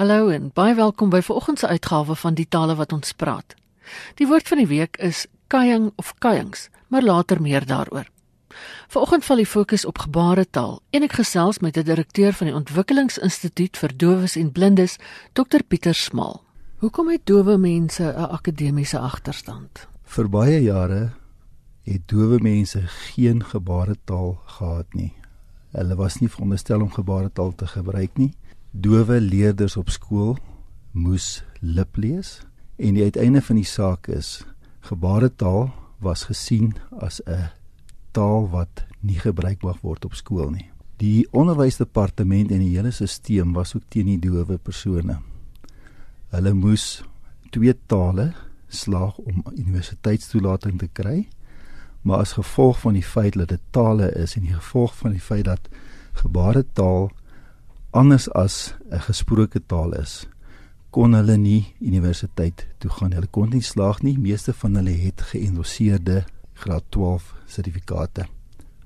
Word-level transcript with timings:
Hallo 0.00 0.30
en 0.32 0.46
baie 0.56 0.72
welkom 0.74 1.10
by 1.12 1.18
vanoggend 1.20 1.58
se 1.60 1.66
uitgawe 1.68 2.14
van 2.16 2.34
die 2.34 2.46
tale 2.48 2.72
wat 2.78 2.92
ons 2.96 3.10
praat. 3.12 3.52
Die 4.16 4.24
woord 4.30 4.48
van 4.48 4.62
die 4.62 4.70
week 4.70 4.96
is 4.96 5.26
kaying 5.52 5.90
of 6.00 6.14
kayings, 6.24 6.70
maar 6.88 7.04
later 7.04 7.42
meer 7.44 7.66
daaroor. 7.68 8.08
Vanoggend 8.88 9.28
val 9.28 9.42
die 9.42 9.50
fokus 9.50 9.84
op 9.84 10.00
gebaretaal 10.00 10.80
en 10.96 11.04
ek 11.04 11.18
gesels 11.20 11.60
met 11.60 11.76
die 11.76 11.84
direkteur 11.84 12.32
van 12.32 12.48
die 12.48 12.56
Ontwikkelingsinstituut 12.56 13.76
vir 13.76 13.96
Dowes 14.00 14.38
en 14.40 14.48
Blindes, 14.56 14.96
Dr 15.36 15.60
Pieter 15.68 15.94
Smal. 15.94 16.40
Hoekom 16.80 17.12
het 17.12 17.28
dowe 17.28 17.58
mense 17.60 18.08
'n 18.08 18.32
akademiese 18.40 18.98
agterstand? 18.98 19.86
Vir 20.04 20.28
baie 20.28 20.62
jare 20.62 21.12
het 21.84 22.08
dowe 22.08 22.40
mense 22.40 22.86
geen 22.88 23.44
gebaretaal 23.44 24.40
gehad 24.46 24.94
nie. 24.94 25.12
Hulle 25.76 25.94
was 25.94 26.20
nie 26.20 26.28
veronderstel 26.28 26.80
om 26.80 26.90
gebaretaal 26.90 27.52
te 27.54 27.66
gebruik 27.66 28.16
nie. 28.16 28.32
Dowe 28.70 29.20
leerders 29.20 29.76
op 29.76 29.88
skool 29.90 30.36
moes 30.94 31.42
lip 31.58 31.96
lees 31.98 32.40
en 32.78 32.94
die 32.94 33.02
uiteinde 33.02 33.42
van 33.42 33.58
die 33.58 33.66
saak 33.66 34.06
is 34.14 34.44
gebaretaal 34.86 35.72
was 35.98 36.28
gesien 36.30 36.76
as 37.02 37.18
'n 37.26 37.50
taal 38.14 38.48
wat 38.50 38.84
nie 39.00 39.18
gebruik 39.18 39.62
mag 39.62 39.80
word 39.82 40.04
op 40.04 40.14
skool 40.14 40.50
nie. 40.50 40.70
Die 40.96 41.26
onderwysdepartement 41.32 42.50
en 42.50 42.58
die 42.58 42.76
hele 42.76 42.90
stelsel 42.90 43.52
was 43.52 43.74
ook 43.74 43.82
teen 43.88 44.06
die 44.06 44.18
dowe 44.18 44.58
persone. 44.58 45.18
Hulle 46.30 46.52
moes 46.54 47.02
twee 47.50 47.74
tale 47.86 48.32
slaag 48.68 49.18
om 49.18 49.44
universiteitstoelating 49.56 50.78
te 50.78 50.88
kry. 50.92 51.28
Maar 52.02 52.18
as 52.18 52.32
gevolg 52.32 52.78
van 52.80 52.92
die 52.92 53.04
feit 53.04 53.34
dat 53.34 53.48
dit 53.48 53.60
tale 53.70 54.12
is 54.12 54.36
en 54.36 54.42
die 54.42 54.54
gevolg 54.54 54.94
van 54.96 55.10
die 55.10 55.20
feit 55.20 55.44
dat 55.44 55.68
gebaretaal 56.12 57.10
anders 57.90 58.28
as 58.32 58.74
'n 58.90 59.00
gesproke 59.00 59.60
taal 59.66 59.92
is, 59.92 60.26
kon 60.90 61.14
hulle 61.14 61.36
nie 61.36 61.74
universiteit 61.80 62.66
toe 62.78 62.90
gaan. 62.90 63.12
Hulle 63.12 63.30
kon 63.30 63.50
nie 63.50 63.62
slaag 63.62 64.02
nie. 64.02 64.18
Meeste 64.18 64.52
van 64.52 64.74
hulle 64.74 64.90
het 64.90 65.20
geëndoseerde 65.20 66.24
graad 66.54 66.84
12 66.88 67.34
sertifikate. 67.46 68.26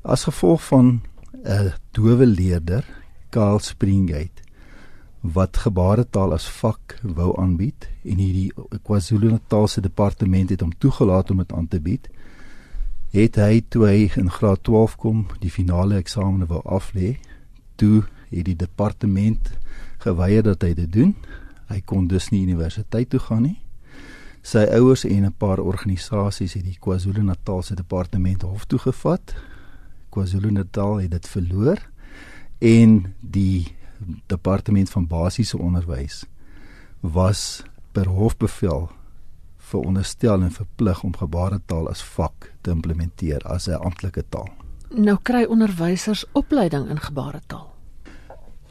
As 0.03 0.25
gevolg 0.25 0.65
van 0.65 1.01
'n 1.45 1.73
dowe 1.93 2.27
leerder, 2.27 2.85
Karl 3.31 3.59
Springate, 3.59 4.43
wat 5.21 5.57
gebaretaal 5.57 6.33
as 6.33 6.49
vak 6.49 6.99
wou 7.03 7.33
aanbied 7.41 7.89
en 8.05 8.17
hierdie 8.21 8.53
KwaZulu-Natal 8.83 9.69
se 9.69 9.81
departement 9.81 10.51
het 10.51 10.61
hom 10.61 10.73
toegelaat 10.79 11.31
om 11.31 11.41
dit 11.41 11.53
aan 11.53 11.69
te 11.69 11.81
bied, 11.81 12.09
het 13.11 13.37
hy 13.37 13.63
toe 13.69 13.87
hy 13.87 14.11
in 14.21 14.31
graad 14.31 14.63
12 14.63 14.97
kom 14.97 15.27
die 15.41 15.51
finale 15.51 15.97
eksamen 15.97 16.47
wou 16.47 16.61
aflê, 16.65 17.17
toe 17.77 18.05
het 18.29 18.45
die 18.45 18.57
departement 18.57 19.51
geweier 20.05 20.43
dat 20.43 20.63
hy 20.63 20.75
dit 20.75 20.93
doen. 20.93 21.15
Hy 21.71 21.81
kon 21.85 22.09
dus 22.09 22.31
nie 22.31 22.43
universiteit 22.43 23.11
toe 23.11 23.21
gaan 23.21 23.43
nie. 23.49 23.59
Sy 24.45 24.67
ouers 24.77 25.05
en 25.05 25.25
'n 25.25 25.33
paar 25.33 25.59
organisasies 25.59 26.55
het 26.55 26.65
die 26.65 26.79
KwaZulu-Natal 26.81 27.63
se 27.63 27.75
departement 27.75 28.43
hof 28.43 28.65
toe 28.65 28.79
gevat. 28.79 29.35
KwaZulu-Natal 30.11 31.01
het 31.01 31.11
dit 31.11 31.29
verloor 31.29 31.79
en 32.59 33.15
die 33.21 33.77
departement 34.27 34.91
van 34.91 35.07
basiese 35.07 35.59
onderwys 35.59 36.25
was 37.01 37.63
per 37.93 38.07
hofbevel 38.07 38.91
veronderstel 39.57 40.43
en 40.43 40.53
verplig 40.53 41.03
om 41.03 41.17
gebaretaal 41.17 41.89
as 41.89 42.03
vak 42.03 42.53
te 42.61 42.71
implementeer 42.71 43.41
as 43.45 43.69
'n 43.69 43.81
amptelike 43.81 44.25
taal. 44.29 44.64
Nou 44.95 45.17
kry 45.23 45.43
onderwysers 45.51 46.23
opleiding 46.39 46.87
in 46.89 47.01
gebaretaal. 47.03 47.67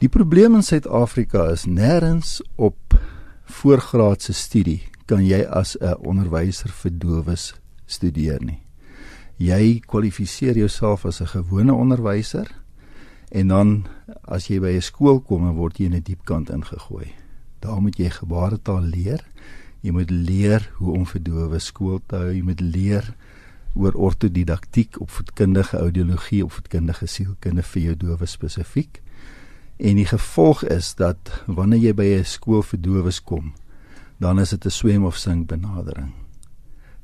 Die 0.00 0.08
probleem 0.08 0.54
in 0.56 0.62
Suid-Afrika 0.64 1.50
is 1.52 1.66
nêrens 1.68 2.38
op 2.56 2.96
voorgraadse 3.44 4.32
studie 4.32 4.80
kan 5.04 5.20
jy 5.20 5.44
as 5.44 5.76
'n 5.80 6.00
onderwyser 6.00 6.70
vir 6.70 6.92
dowes 6.98 7.54
studeer 7.86 8.40
nie. 8.44 8.62
Jy 9.36 9.80
kwalifiseer 9.86 10.56
jouself 10.56 11.04
as 11.04 11.20
'n 11.20 11.26
gewone 11.26 11.74
onderwyser 11.74 12.48
en 13.30 13.48
dan 13.48 13.86
as 14.24 14.48
jy 14.48 14.60
by 14.60 14.72
'n 14.76 14.80
skool 14.80 15.20
kom 15.20 15.48
en 15.48 15.54
word 15.54 15.78
jy 15.78 15.84
in 15.84 15.94
'n 15.94 16.02
diep 16.02 16.24
kant 16.24 16.50
ingegooi. 16.50 17.12
Daar 17.60 17.82
moet 17.82 17.98
jy 17.98 18.10
gebaretaal 18.10 18.82
leer. 18.82 19.20
Jy 19.82 19.90
moet 19.90 20.10
leer 20.10 20.70
hoe 20.74 20.92
om 20.92 21.06
vir 21.06 21.22
dowes 21.22 21.64
skool 21.64 22.00
te 22.06 22.16
hou. 22.16 22.32
Jy 22.32 22.42
moet 22.42 22.60
leer 22.60 23.14
oor 23.74 23.94
ortodidaktiek, 23.94 25.00
opvoedkundige 25.00 25.78
audiologie, 25.78 26.44
opvoedkundige 26.44 27.06
sielkunde 27.06 27.62
vir 27.62 27.82
jou 27.82 27.96
dowes 27.96 28.30
spesifiek. 28.30 29.00
En 29.76 29.96
die 29.96 30.06
gevolg 30.06 30.64
is 30.70 30.94
dat 30.94 31.42
wanneer 31.46 31.80
jy 31.80 31.94
by 31.94 32.08
'n 32.18 32.24
skool 32.24 32.62
vir 32.62 32.80
dowes 32.80 33.20
kom, 33.22 33.52
dan 34.18 34.40
is 34.40 34.50
dit 34.50 34.64
'n 34.64 34.70
swem 34.70 35.04
of 35.04 35.16
sink 35.16 35.46
benadering. 35.46 36.23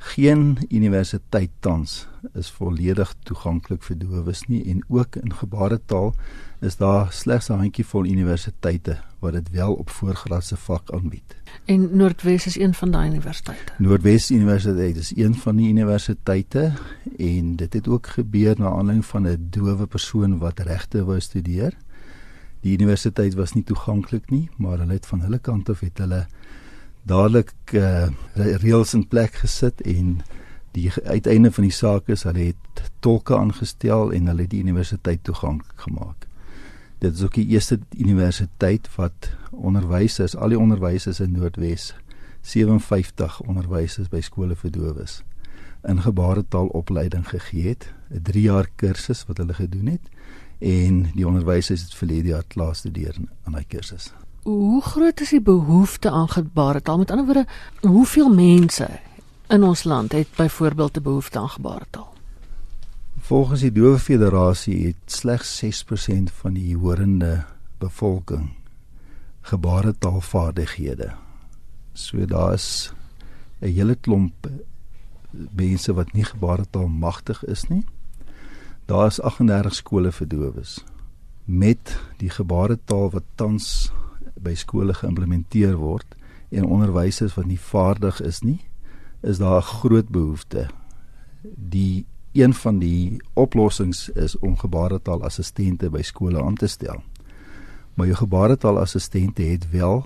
Geen 0.03 0.59
universiteit 0.69 1.51
tans 1.61 2.07
is 2.33 2.49
volledig 2.57 3.11
toeganklik 3.29 3.83
vir 3.85 3.99
dowes 4.01 4.41
nie 4.49 4.63
en 4.73 4.79
ook 4.89 5.19
in 5.21 5.35
gebaretaal 5.37 6.15
is 6.65 6.79
daar 6.81 7.13
slegs 7.13 7.51
'n 7.51 7.61
handjievol 7.61 8.09
universiteite 8.09 8.97
wat 9.19 9.33
dit 9.33 9.51
wel 9.51 9.75
op 9.75 9.91
voorgraadse 9.91 10.57
vak 10.57 10.91
aanbied. 10.91 11.37
En 11.65 11.97
Noordwes 11.97 12.47
is 12.47 12.59
een 12.59 12.75
van 12.75 12.91
daai 12.91 13.09
universiteite. 13.09 13.73
Noordwes 13.79 14.31
Universiteit 14.31 14.97
is 14.97 15.17
een 15.17 15.35
van 15.35 15.57
die 15.57 15.69
universiteite 15.69 16.73
en 17.19 17.57
dit 17.57 17.73
het 17.73 17.89
ook 17.89 18.07
gebeur 18.07 18.55
na 18.59 18.69
aanleiding 18.69 19.07
van 19.07 19.29
'n 19.29 19.47
dowe 19.51 19.87
persoon 19.87 20.39
wat 20.39 20.59
regte 20.59 21.05
wou 21.05 21.21
studeer. 21.21 21.77
Die 22.61 22.73
universiteit 22.73 23.35
was 23.35 23.53
nie 23.53 23.65
toeganklik 23.65 24.31
nie, 24.31 24.49
maar 24.57 24.79
hulle 24.79 24.93
het 24.93 25.07
van 25.07 25.21
hulle 25.21 25.39
kant 25.39 25.69
af 25.69 25.81
het 25.81 25.99
hulle 25.99 26.27
dadelik 27.03 27.53
uh, 27.73 28.09
reëls 28.35 28.95
in 28.95 29.07
plek 29.09 29.41
gesit 29.43 29.81
en 29.81 30.21
die 30.73 30.91
uiteinde 31.05 31.51
van 31.53 31.67
die 31.67 31.75
saak 31.75 32.09
is 32.09 32.23
hulle 32.29 32.53
het 32.53 32.83
tolke 33.01 33.37
aangestel 33.37 34.13
en 34.15 34.31
hulle 34.31 34.47
die 34.47 34.61
universiteit 34.63 35.25
toeganklik 35.25 35.87
gemaak. 35.87 36.27
Dit 37.01 37.17
is 37.17 37.23
ook 37.23 37.35
die 37.35 37.49
eerste 37.49 37.81
universiteit 37.97 38.89
wat 38.97 39.31
onderwysers, 39.51 40.37
al 40.37 40.53
die 40.53 40.59
onderwysers 40.59 41.21
in 41.21 41.33
Noordwes 41.33 41.95
57 42.43 43.41
onderwysers 43.49 44.09
by 44.13 44.21
skole 44.25 44.57
vir 44.57 44.73
dowes 44.73 45.21
in 45.89 46.03
gebaretaalopleiding 46.05 47.25
gegee 47.29 47.69
het, 47.69 47.89
'n 48.11 48.23
3 48.23 48.43
jaar 48.43 48.69
kursus 48.77 49.25
wat 49.27 49.37
hulle 49.37 49.55
gedoen 49.55 49.87
het 49.87 50.09
en 50.59 51.09
die 51.15 51.27
onderwysers 51.27 51.83
het 51.83 51.95
verlede 51.95 52.29
jaar 52.29 52.45
klaar 52.47 52.75
studeer 52.75 53.17
aan 53.45 53.53
daai 53.53 53.65
kursus. 53.67 54.13
Hoe 54.43 54.83
groot 54.83 55.21
is 55.21 55.31
die 55.31 55.41
behoefte 55.41 56.11
aan 56.11 56.29
gebaretaal? 56.29 56.99
Met 56.99 57.11
ander 57.11 57.25
woorde, 57.25 57.47
hoeveel 57.81 58.35
mense 58.35 58.89
in 59.49 59.63
ons 59.63 59.85
land 59.85 60.13
het 60.13 60.29
byvoorbeeld 60.37 60.97
'n 60.97 61.03
behoefte 61.03 61.39
aan 61.39 61.49
gebaretaal? 61.49 62.15
Volgens 63.19 63.61
die 63.61 63.73
Dowe 63.73 63.99
Federasie 63.99 64.87
het 64.87 65.13
slegs 65.13 65.57
6% 65.57 66.31
van 66.31 66.53
die 66.53 66.77
horende 66.77 67.45
bevolking 67.79 68.51
gebaretaalvaardighede. 69.41 71.13
So 71.93 72.25
daar's 72.25 72.93
'n 73.61 73.67
hele 73.67 73.95
klomp 73.95 74.49
mense 75.31 75.95
wat 75.95 76.13
nie 76.13 76.25
gebaretaal 76.25 76.89
magtig 76.89 77.45
is 77.45 77.69
nie. 77.69 77.85
Daar's 78.85 79.21
38 79.21 79.75
skole 79.75 80.13
vir 80.13 80.29
dowes 80.29 80.85
met 81.45 81.99
die 82.17 82.31
gebaretaal 82.31 83.11
wat 83.11 83.25
tans 83.35 83.93
by 84.43 84.55
skole 84.55 84.95
geïmplementeer 84.95 85.77
word 85.77 86.17
en 86.51 86.67
onderwysers 86.67 87.37
wat 87.39 87.47
nie 87.47 87.61
vaardig 87.61 88.21
is 88.21 88.41
nie, 88.43 88.61
is 89.23 89.39
daar 89.39 89.63
'n 89.63 89.73
groot 89.81 90.09
behoefte. 90.09 90.69
Die 91.57 92.07
een 92.33 92.55
van 92.55 92.79
die 92.79 93.23
oplossings 93.35 94.09
is 94.09 94.39
om 94.39 94.57
gebaretalassistente 94.57 95.91
by 95.91 96.03
skole 96.03 96.43
aan 96.43 96.55
te 96.55 96.67
stel. 96.67 97.03
Maar 97.95 98.07
jou 98.07 98.17
gebaretalassistente 98.17 99.43
het 99.43 99.71
wel 99.71 100.05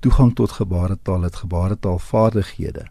toegang 0.00 0.34
tot 0.34 0.50
gebaretaal, 0.50 1.22
het 1.22 1.36
gebaretaalvaardighede, 1.36 2.86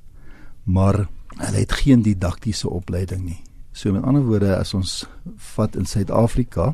maar 0.63 1.07
hulle 1.27 1.57
het 1.57 1.71
geen 1.71 2.01
didaktiese 2.01 2.69
opleiding 2.69 3.23
nie. 3.23 3.41
So 3.71 3.91
met 3.91 4.03
ander 4.03 4.23
woorde, 4.25 4.57
as 4.57 4.73
ons 4.73 5.05
vat 5.35 5.75
in 5.75 5.85
Suid-Afrika 5.85 6.73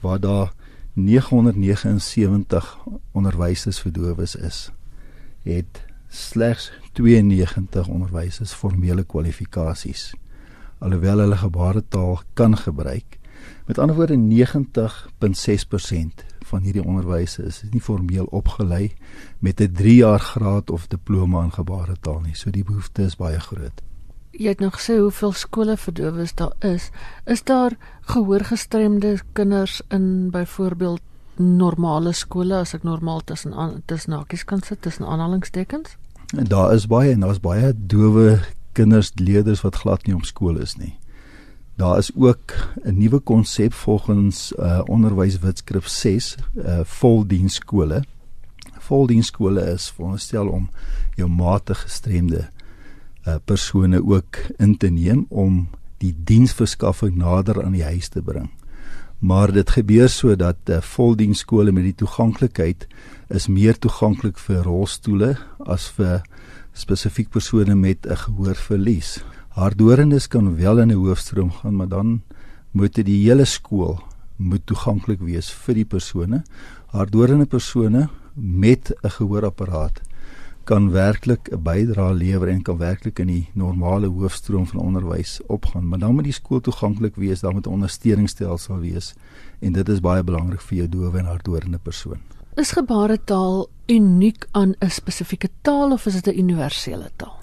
waar 0.00 0.20
daar 0.20 0.52
979 0.94 2.78
onderwysers 3.12 3.80
vir 3.82 3.92
dowes 3.92 4.36
is, 4.38 4.70
het 5.42 5.82
slegs 6.06 6.70
92 6.94 7.88
onderwysers 7.90 8.52
formele 8.54 9.02
kwalifikasies. 9.02 10.14
Alhoewel 10.78 11.18
hulle 11.24 11.36
gebaretaal 11.40 12.20
kan 12.38 12.54
gebruik, 12.56 13.18
met 13.66 13.78
ander 13.78 13.96
woorde 13.96 14.16
90.6% 14.16 14.20
van 16.44 16.62
hierdie 16.62 16.84
onderwysers 16.84 17.62
is 17.64 17.70
nie 17.72 17.82
formeel 17.82 18.24
opgelei 18.30 18.92
met 19.38 19.60
'n 19.60 19.72
3 19.72 19.94
jaar 19.94 20.20
graad 20.20 20.70
of 20.70 20.86
diploma 20.86 21.42
in 21.42 21.52
gebaretaal 21.52 22.20
nie. 22.20 22.34
So 22.34 22.50
die 22.50 22.64
behoefte 22.64 23.02
is 23.02 23.16
baie 23.16 23.40
groot 23.40 23.82
jy 24.38 24.48
het 24.48 24.60
nog 24.60 24.78
gesê 24.78 24.98
hoeveel 24.98 25.32
skole 25.32 25.76
vir 25.76 25.94
dowes 25.94 26.34
daar 26.34 26.54
is. 26.60 26.90
Is 27.26 27.42
daar 27.42 27.76
gehoorgestremde 28.10 29.18
kinders 29.32 29.80
in 29.88 30.30
byvoorbeeld 30.30 31.02
normale 31.36 32.12
skole 32.12 32.56
as 32.62 32.74
ek 32.74 32.82
normaal 32.86 33.24
tussen 33.26 33.54
tussen 33.86 34.12
hakies 34.12 34.44
kan 34.44 34.62
sit 34.62 34.82
tussen 34.82 35.06
aanhalingstekens? 35.06 35.96
En 36.36 36.44
daar 36.50 36.74
is 36.74 36.86
baie 36.86 37.12
en 37.12 37.20
daar's 37.20 37.40
baie 37.40 37.72
dowe 37.76 38.40
kinders 38.72 39.12
leerders 39.14 39.62
wat 39.62 39.82
glad 39.82 40.06
nie 40.06 40.14
op 40.14 40.24
skool 40.24 40.58
is 40.58 40.76
nie. 40.76 40.94
Daar 41.76 41.98
is 41.98 42.10
ook 42.14 42.54
'n 42.84 42.98
nuwe 42.98 43.18
konsep 43.18 43.72
volgens 43.72 44.52
uh, 44.58 44.80
onderwyswetskrif 44.84 45.88
6 45.88 46.36
uh, 46.54 46.80
voldiensskole. 46.84 48.04
Voldiensskole 48.78 49.60
is 49.60 49.90
veronderstel 49.90 50.48
om 50.48 50.70
jou 51.14 51.28
mate 51.28 51.74
gestremde 51.74 52.50
uh, 53.26 53.36
persone 53.44 54.02
ook 54.04 54.36
in 54.58 54.76
te 54.76 54.88
neem 54.88 55.26
om 55.28 55.68
die 55.98 56.14
diensverskaffing 56.24 57.16
nader 57.16 57.62
aan 57.64 57.76
die 57.76 57.84
huis 57.84 58.08
te 58.08 58.22
bring. 58.22 58.50
Maar 59.18 59.52
dit 59.52 59.70
gebeur 59.70 60.08
sodat 60.08 60.58
uh, 60.68 60.80
voldiensskole 60.80 61.72
met 61.72 61.84
die 61.84 61.98
toeganklikheid 62.04 62.86
is 63.32 63.48
meer 63.48 63.78
toeganklik 63.78 64.38
vir 64.38 64.64
rolstoele 64.66 65.34
as 65.64 65.88
vir 65.96 66.22
spesifiek 66.74 67.30
persone 67.30 67.74
met 67.74 68.06
'n 68.06 68.16
gehoorverlies. 68.16 69.22
Hardorendes 69.54 70.28
kan 70.28 70.56
wel 70.56 70.78
in 70.78 70.90
'n 70.90 70.98
hoofstroom 70.98 71.50
gaan, 71.50 71.76
maar 71.76 71.88
dan 71.88 72.22
moet 72.72 72.94
dit 72.94 73.06
die 73.06 73.22
hele 73.28 73.44
skool 73.44 74.02
moet 74.36 74.66
toeganklik 74.66 75.20
wees 75.20 75.50
vir 75.50 75.74
die 75.74 75.84
persone. 75.84 76.42
Hardorende 76.86 77.46
persone 77.46 78.08
met 78.34 78.92
'n 79.02 79.10
gehoorapparaat 79.10 80.00
kan 80.64 80.90
werklik 80.90 81.48
'n 81.52 81.62
bydrae 81.62 82.14
lewer 82.14 82.48
en 82.48 82.62
kan 82.62 82.78
werklik 82.78 83.18
in 83.18 83.26
die 83.26 83.48
normale 83.52 84.06
hoofstroom 84.06 84.66
van 84.66 84.80
onderwys 84.80 85.40
opgaan, 85.46 85.88
maar 85.88 85.98
dan 85.98 86.14
moet 86.14 86.24
die 86.24 86.32
skool 86.32 86.60
toeganklik 86.60 87.16
wees, 87.16 87.40
daar 87.40 87.52
moet 87.52 87.66
'n 87.66 87.70
ondersteuningsstelsel 87.70 88.78
wees 88.78 89.14
en 89.60 89.72
dit 89.72 89.88
is 89.88 90.00
baie 90.00 90.22
belangrik 90.22 90.60
vir 90.60 90.76
jou 90.76 90.88
dowe 90.88 91.18
en 91.18 91.24
hardorende 91.24 91.78
persoon. 91.78 92.18
Is 92.56 92.72
gebaretaal 92.72 93.68
uniek 93.86 94.46
aan 94.50 94.74
'n 94.80 94.90
spesifieke 94.90 95.48
taal 95.60 95.92
of 95.92 96.06
is 96.06 96.22
dit 96.22 96.34
'n 96.34 96.38
universele 96.38 97.10
taal? 97.16 97.38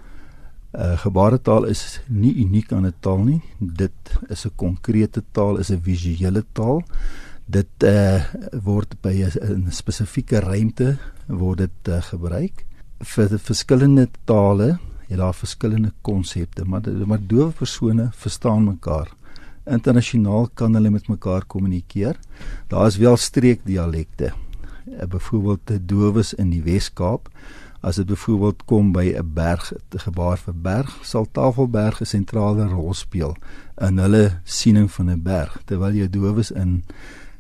Uh, 0.74 0.98
gebaretaal 0.98 1.64
is 1.64 2.00
nie 2.08 2.36
uniek 2.36 2.72
aan 2.72 2.86
'n 2.86 2.94
taal 3.00 3.24
nie. 3.24 3.42
Dit 3.60 4.18
is 4.30 4.46
'n 4.46 4.56
konkrete 4.56 5.24
taal, 5.32 5.58
is 5.58 5.70
'n 5.70 5.82
visuele 5.82 6.46
taal. 6.52 6.84
Dit 7.46 7.84
uh, 7.84 8.24
word 8.64 9.02
by 9.02 9.24
'n 9.24 9.66
spesifieke 9.70 10.40
ruimte 10.40 10.98
word 11.28 11.58
dit 11.58 11.88
uh, 11.88 12.02
gebruik 12.02 12.66
vir 13.02 13.30
die 13.30 13.38
verskillende 13.38 14.08
tale 14.26 14.80
het 15.08 15.18
daar 15.20 15.36
verskillende 15.36 15.92
konsepte, 16.02 16.66
maar 16.66 16.82
maar 17.06 17.20
dowe 17.28 17.52
persone 17.52 18.10
verstaan 18.14 18.64
mekaar. 18.64 19.12
Internasionaal 19.66 20.50
kan 20.54 20.74
hulle 20.74 20.90
met 20.90 21.08
mekaar 21.08 21.46
kommunikeer. 21.46 22.16
Daar 22.68 22.88
is 22.88 22.98
wel 22.98 23.18
streekdialekte. 23.18 24.34
Eh, 24.86 25.08
byvoorbeeld 25.08 25.60
te 25.64 25.86
dowes 25.86 26.34
in 26.34 26.50
die 26.50 26.64
Wes-Kaap 26.64 27.30
as 27.82 27.98
dit 27.98 28.06
byvoorbeeld 28.06 28.66
kom 28.66 28.92
by 28.92 29.14
'n 29.18 29.34
berg 29.34 29.74
gebaar 29.90 30.38
vir 30.38 30.54
berg 30.54 31.00
sal 31.02 31.28
Tafelberg 31.32 32.02
'n 32.02 32.06
sentrale 32.06 32.68
rol 32.68 32.94
speel 32.94 33.36
in 33.82 33.98
hulle 33.98 34.42
siening 34.44 34.92
van 34.92 35.10
'n 35.10 35.24
berg 35.24 35.62
terwyl 35.66 35.94
jy 35.94 36.10
dowes 36.10 36.52
in 36.52 36.84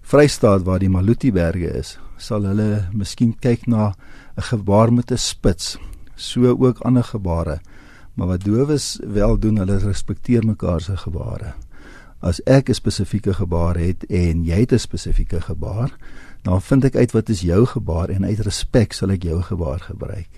Vrystaat 0.01 0.63
waar 0.63 0.79
die 0.79 0.89
Maluti 0.89 1.31
berge 1.31 1.69
is 1.77 1.99
sal 2.17 2.43
hulle 2.43 2.87
miskien 2.93 3.35
kyk 3.39 3.67
na 3.67 3.93
'n 4.41 4.57
gebaar 4.57 4.93
met 4.93 5.11
'n 5.11 5.17
spits, 5.17 5.77
so 6.15 6.57
ook 6.65 6.79
ander 6.79 7.03
gebare. 7.03 7.61
Maar 8.13 8.27
wat 8.27 8.43
dowes 8.43 8.99
wel 9.01 9.39
doen, 9.39 9.57
hulle 9.57 9.77
respekteer 9.77 10.45
mekaar 10.45 10.81
se 10.81 10.97
gebare. 10.97 11.53
As 12.19 12.43
ek 12.43 12.69
'n 12.69 12.73
spesifieke 12.73 13.33
gebaar 13.33 13.77
het 13.77 14.05
en 14.05 14.43
jy 14.43 14.59
het 14.59 14.73
'n 14.73 14.77
spesifieke 14.79 15.41
gebaar, 15.41 15.97
dan 16.41 16.61
vind 16.61 16.83
ek 16.85 16.95
uit 16.95 17.11
wat 17.11 17.29
is 17.29 17.41
jou 17.41 17.65
gebaar 17.65 18.09
en 18.09 18.25
uit 18.25 18.39
respek 18.39 18.93
sal 18.93 19.09
ek 19.09 19.23
jou 19.23 19.41
gebaar 19.41 19.79
gebruik. 19.79 20.29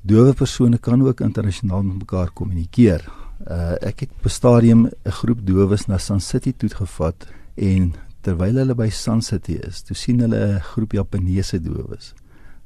Dowe 0.00 0.32
persone 0.32 0.78
kan 0.78 1.02
ook 1.02 1.20
internasionaal 1.20 1.82
met 1.82 1.98
mekaar 1.98 2.30
kommunikeer. 2.30 3.12
Uh, 3.50 3.72
ek 3.80 4.00
het 4.00 4.10
op 4.10 4.24
'n 4.24 4.28
stadium 4.28 4.86
'n 4.86 5.10
groep 5.10 5.46
dowes 5.46 5.86
na 5.86 5.98
Sun 5.98 6.20
City 6.20 6.52
toe 6.56 6.68
gevat 6.68 7.26
en 7.54 7.94
terwyl 8.20 8.54
hulle 8.54 8.74
by 8.74 8.88
Sun 8.88 9.22
City 9.22 9.52
is, 9.52 9.82
toe 9.82 9.96
sien 9.96 10.20
hulle 10.20 10.54
'n 10.54 10.60
groep 10.60 10.92
Japaneese 10.92 11.60
dowes. 11.60 12.14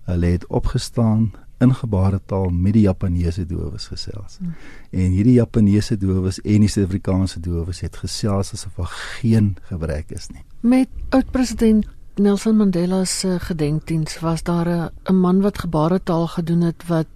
Hulle 0.06 0.26
het 0.26 0.47
opgestaan 0.47 1.32
in 1.58 1.75
gebaretaal 1.75 2.49
met 2.53 2.73
die 2.76 2.85
Japaneese 2.85 3.47
dowes 3.47 3.87
gesels. 3.87 4.37
Hmm. 4.38 4.55
En 4.91 5.14
hierdie 5.17 5.38
Japaneese 5.38 5.97
dowes 5.97 6.41
en 6.43 6.64
die 6.64 6.69
Suid-Afrikaanse 6.69 7.41
dowes 7.41 7.81
het 7.81 7.97
gesels 7.97 8.53
asof 8.53 8.76
daar 8.76 8.93
geen 9.20 9.56
gebrek 9.70 10.12
is 10.17 10.29
nie. 10.35 10.44
Met 10.61 10.88
oud-president 11.17 11.87
Nelson 12.17 12.56
Mandela 12.56 13.05
se 13.05 13.38
gedenkdiens 13.41 14.20
was 14.20 14.43
daar 14.43 14.93
'n 15.05 15.14
man 15.14 15.41
wat 15.41 15.58
gebaretaal 15.58 16.26
gedoen 16.26 16.61
het 16.61 16.87
wat 16.87 17.08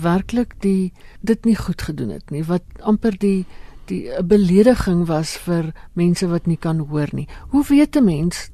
werklik 0.00 0.54
die 0.58 0.92
dit 1.20 1.44
nie 1.44 1.56
goed 1.56 1.82
gedoen 1.82 2.08
het 2.08 2.30
nie, 2.30 2.44
wat 2.44 2.62
amper 2.80 3.18
die 3.18 3.46
die 3.84 4.22
belediging 4.22 5.06
was 5.06 5.36
vir 5.36 5.72
mense 5.92 6.28
wat 6.28 6.46
nie 6.46 6.56
kan 6.56 6.78
hoor 6.78 7.08
nie. 7.12 7.28
Hoe 7.48 7.64
weet 7.68 7.96
'n 7.96 8.04
mens 8.04 8.50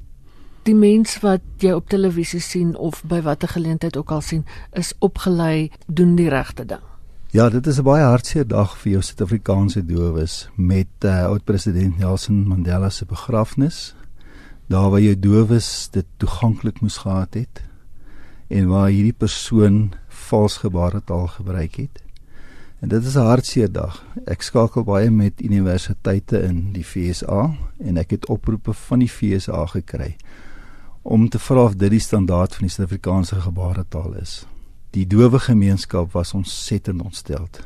die 0.67 0.75
mens 0.75 1.15
wat 1.23 1.43
jy 1.63 1.71
op 1.77 1.87
televisie 1.91 2.41
sien 2.43 2.75
of 2.75 2.99
by 3.07 3.21
watter 3.23 3.49
geleentheid 3.55 3.97
ook 3.97 4.11
al 4.11 4.21
sien 4.21 4.43
is 4.75 4.93
opgelei 4.99 5.69
doen 5.87 6.15
die 6.19 6.29
regte 6.29 6.65
ding. 6.67 6.83
Ja, 7.31 7.49
dit 7.49 7.67
is 7.67 7.79
'n 7.79 7.83
baie 7.83 8.03
hartseer 8.03 8.47
dag 8.47 8.77
vir 8.77 8.91
jou 8.91 9.01
Suid-Afrikaanse 9.01 9.85
dowes 9.85 10.49
met 10.55 10.87
uh, 11.05 11.25
oud-president 11.25 11.97
Nelson 11.97 12.47
Mandela 12.47 12.89
se 12.89 13.05
begrafnis. 13.05 13.95
Daar 14.67 14.89
waar 14.89 15.01
jou 15.01 15.19
dowes 15.19 15.89
dit 15.91 16.05
toeganklik 16.17 16.81
moes 16.81 16.97
gehad 16.97 17.33
het 17.33 17.63
en 18.47 18.67
waar 18.67 18.89
hierdie 18.89 19.17
persoon 19.17 19.93
vals 20.07 20.57
gebaretaal 20.57 21.27
gebruik 21.27 21.75
het. 21.75 22.03
En 22.79 22.89
dit 22.89 23.03
is 23.03 23.15
'n 23.15 23.27
hartseer 23.27 23.71
dag. 23.71 24.03
Ek 24.25 24.41
skakel 24.41 24.83
baie 24.83 25.09
met 25.11 25.41
universiteite 25.41 26.41
in 26.41 26.73
die 26.73 26.83
FSA 26.83 27.55
en 27.77 27.97
ek 27.97 28.09
het 28.09 28.27
oproepe 28.27 28.73
van 28.73 28.99
die 28.99 29.09
FSA 29.09 29.65
gekry 29.65 30.15
om 31.07 31.29
te 31.29 31.39
vra 31.39 31.63
of 31.63 31.75
dit 31.79 31.93
die 31.93 32.03
standaard 32.03 32.55
van 32.57 32.67
die 32.67 32.73
Suid-Afrikaanse 32.73 33.37
gebaretaal 33.39 34.17
is. 34.19 34.41
Die 34.91 35.05
dowe 35.07 35.39
gemeenskap 35.39 36.11
was 36.11 36.33
ontsettend 36.35 37.01
ontsteld 37.01 37.61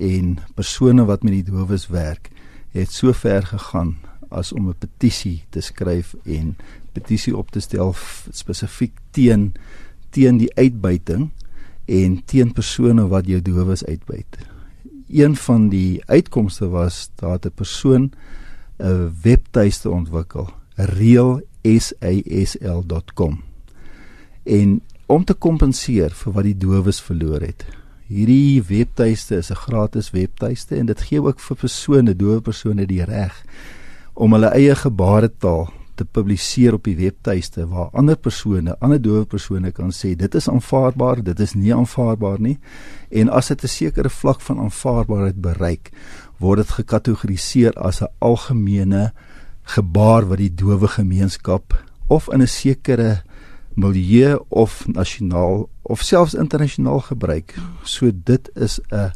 en 0.00 0.38
persone 0.56 1.04
wat 1.04 1.24
met 1.26 1.34
die 1.34 1.44
dowes 1.44 1.86
werk 1.92 2.30
het 2.72 2.92
so 2.92 3.12
ver 3.12 3.44
gegaan 3.50 3.96
as 4.32 4.52
om 4.52 4.68
'n 4.68 4.78
petisie 4.78 5.44
te 5.50 5.60
skryf 5.60 6.14
en 6.24 6.56
petisie 6.92 7.36
op 7.36 7.50
te 7.50 7.60
stel 7.60 7.94
spesifiek 8.30 8.92
teen 9.10 9.52
teen 10.10 10.38
die 10.38 10.52
uitbuiting 10.56 11.30
en 11.84 12.24
teen 12.24 12.52
persone 12.52 13.08
wat 13.08 13.26
jou 13.26 13.42
dowes 13.42 13.84
uitbuit. 13.84 14.38
Een 15.08 15.36
van 15.36 15.68
die 15.68 16.02
uitkomste 16.06 16.68
was 16.68 17.10
dat 17.14 17.44
'n 17.44 17.52
persoon 17.54 18.12
'n 18.78 19.12
webtuiste 19.22 19.90
ontwikkel, 19.90 20.48
reël 20.74 21.42
sasl.com. 21.78 23.40
En 24.44 24.80
om 25.06 25.24
te 25.24 25.34
kompenseer 25.34 26.14
vir 26.14 26.32
wat 26.34 26.46
die 26.48 26.58
dowes 26.58 27.00
verloor 27.02 27.44
het. 27.46 27.66
Hierdie 28.06 28.62
webtuiste 28.62 29.36
is 29.36 29.50
'n 29.50 29.62
gratis 29.66 30.10
webtuiste 30.10 30.76
en 30.76 30.86
dit 30.86 31.00
gee 31.00 31.22
ook 31.22 31.40
vir 31.40 31.56
persone, 31.56 32.14
dowe 32.14 32.40
persone 32.40 32.86
die 32.86 33.04
reg 33.04 33.44
om 34.14 34.32
hulle 34.32 34.50
eie 34.54 34.74
gebaretaal 34.74 35.72
te 35.94 36.04
publiseer 36.04 36.74
op 36.74 36.84
die 36.84 36.96
webtuiste 36.96 37.66
waar 37.66 37.90
ander 37.92 38.16
persone, 38.16 38.76
ander 38.80 39.00
dowe 39.02 39.24
persone 39.24 39.72
kan 39.72 39.90
sê 39.90 40.14
dit 40.16 40.34
is 40.34 40.48
aanvaarbaar, 40.48 41.22
dit 41.22 41.40
is 41.40 41.54
nie 41.54 41.74
aanvaarbaar 41.74 42.40
nie. 42.40 42.58
En 43.10 43.28
as 43.28 43.48
dit 43.48 43.64
'n 43.64 43.68
sekere 43.68 44.10
vlak 44.10 44.40
van 44.40 44.58
aanvaarbaarheid 44.58 45.40
bereik, 45.40 45.90
word 46.38 46.58
dit 46.58 46.70
gekategoriseer 46.70 47.72
as 47.72 48.02
'n 48.02 48.12
algemene 48.18 49.12
gebaar 49.66 50.28
wat 50.30 50.38
die 50.38 50.54
dowe 50.54 50.88
gemeenskap 50.88 51.74
of 52.06 52.28
in 52.32 52.42
'n 52.42 52.46
sekere 52.46 53.22
milieu 53.74 54.38
of 54.48 54.86
nasionaal 54.86 55.68
of 55.82 56.02
selfs 56.02 56.34
internasionaal 56.34 57.00
gebruik. 57.00 57.54
So 57.82 58.10
dit 58.14 58.50
is 58.54 58.80
'n 58.90 59.12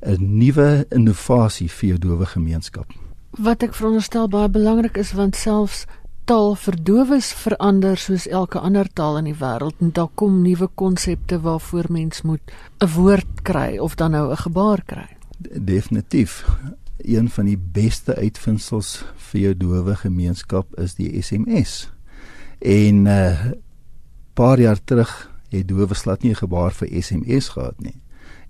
'n 0.00 0.38
nuwe 0.38 0.86
innovasie 0.90 1.70
vir 1.70 1.88
jou 1.88 1.98
dowe 1.98 2.26
gemeenskap. 2.26 2.92
Wat 3.30 3.62
ek 3.62 3.74
veronderstel 3.74 4.28
baie 4.28 4.48
belangrik 4.48 4.96
is 4.96 5.12
want 5.12 5.36
selfs 5.36 5.86
taal 6.24 6.54
vir 6.54 6.76
dowes 6.82 7.32
verander 7.32 7.96
soos 7.96 8.26
elke 8.26 8.58
ander 8.58 8.88
taal 8.92 9.18
in 9.18 9.24
die 9.24 9.38
wêreld 9.38 9.74
en 9.80 9.90
daar 9.90 10.10
kom 10.14 10.42
nuwe 10.42 10.68
konsepte 10.74 11.40
waarvoor 11.40 11.84
mens 11.88 12.22
moet 12.22 12.52
'n 12.80 12.86
woord 12.94 13.42
kry 13.42 13.78
of 13.78 13.94
dan 13.94 14.10
nou 14.10 14.30
'n 14.30 14.36
gebaar 14.36 14.82
kry. 14.86 15.08
Definitief 15.38 16.44
een 17.04 17.28
van 17.28 17.44
die 17.44 17.58
beste 17.58 18.14
uitvindsels 18.16 19.04
vir 19.30 19.40
jou 19.40 19.56
dowe 19.56 19.96
gemeenskap 19.96 20.78
is 20.78 20.94
die 20.94 21.22
SMS. 21.22 21.90
En 22.58 23.02
'n 23.02 23.06
uh, 23.06 23.52
paar 24.34 24.60
jaar 24.60 24.78
terug 24.84 25.30
het 25.48 25.68
dowe 25.68 25.94
slat 25.94 26.22
nie 26.22 26.30
'n 26.30 26.42
gebaar 26.44 26.72
vir 26.72 27.02
SMS 27.02 27.48
gehad 27.48 27.80
nie. 27.80 28.00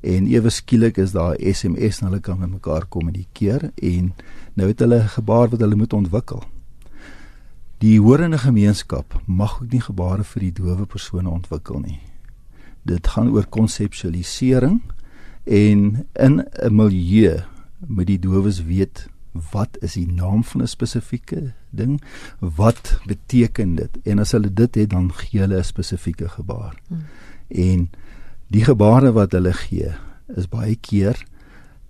En 0.00 0.26
ewe 0.26 0.50
skielik 0.50 0.96
is 0.96 1.12
daar 1.12 1.36
SMS 1.38 2.00
en 2.00 2.06
hulle 2.06 2.20
kan 2.20 2.38
met 2.38 2.50
mekaar 2.50 2.86
kommunikeer 2.86 3.70
en 3.74 4.14
nou 4.54 4.68
het 4.68 4.78
hulle 4.78 5.02
'n 5.02 5.08
gebaar 5.08 5.48
wat 5.48 5.60
hulle 5.60 5.76
moet 5.76 5.92
ontwikkel. 5.92 6.42
Die 7.78 8.00
horende 8.00 8.38
gemeenskap 8.38 9.20
mag 9.26 9.62
ook 9.62 9.72
nie 9.72 9.80
gebare 9.80 10.24
vir 10.24 10.40
die 10.40 10.52
dowe 10.52 10.86
persone 10.86 11.28
ontwikkel 11.28 11.78
nie. 11.78 12.00
Dit 12.82 13.06
gaan 13.06 13.30
oor 13.30 13.46
konseptualisering 13.46 14.80
en 15.44 16.06
in 16.12 16.44
'n 16.62 16.74
milieu 16.74 17.42
moet 17.86 18.06
die 18.06 18.18
dowes 18.18 18.62
weet 18.64 19.08
wat 19.52 19.78
is 19.80 19.96
die 19.96 20.06
naam 20.12 20.44
van 20.44 20.62
'n 20.62 20.68
spesifieke 20.68 21.52
ding? 21.70 22.02
Wat 22.38 23.00
beteken 23.06 23.74
dit? 23.74 23.98
En 24.02 24.18
as 24.18 24.32
hulle 24.32 24.52
dit 24.52 24.74
het, 24.74 24.90
dan 24.90 25.12
gee 25.12 25.40
hulle 25.40 25.58
'n 25.58 25.64
spesifieke 25.64 26.28
gebaar. 26.28 26.74
Hmm. 26.88 27.04
En 27.48 27.90
die 28.46 28.64
gebare 28.64 29.12
wat 29.12 29.32
hulle 29.32 29.52
gee 29.52 29.92
is 30.36 30.48
baie 30.48 30.76
keer 30.76 31.24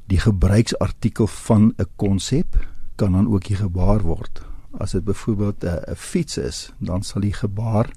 die 0.06 0.20
gebruiksartikel 0.20 1.26
van 1.26 1.74
'n 1.78 1.86
konsep 1.96 2.68
kan 2.94 3.12
dan 3.12 3.28
ook 3.28 3.44
die 3.44 3.56
gebaar 3.56 4.00
word. 4.00 4.42
As 4.78 4.90
dit 4.90 5.04
byvoorbeeld 5.04 5.64
'n 5.64 5.94
fiets 5.96 6.38
is, 6.38 6.72
dan 6.78 7.02
sal 7.02 7.20
die 7.20 7.32
gebaar 7.32 7.90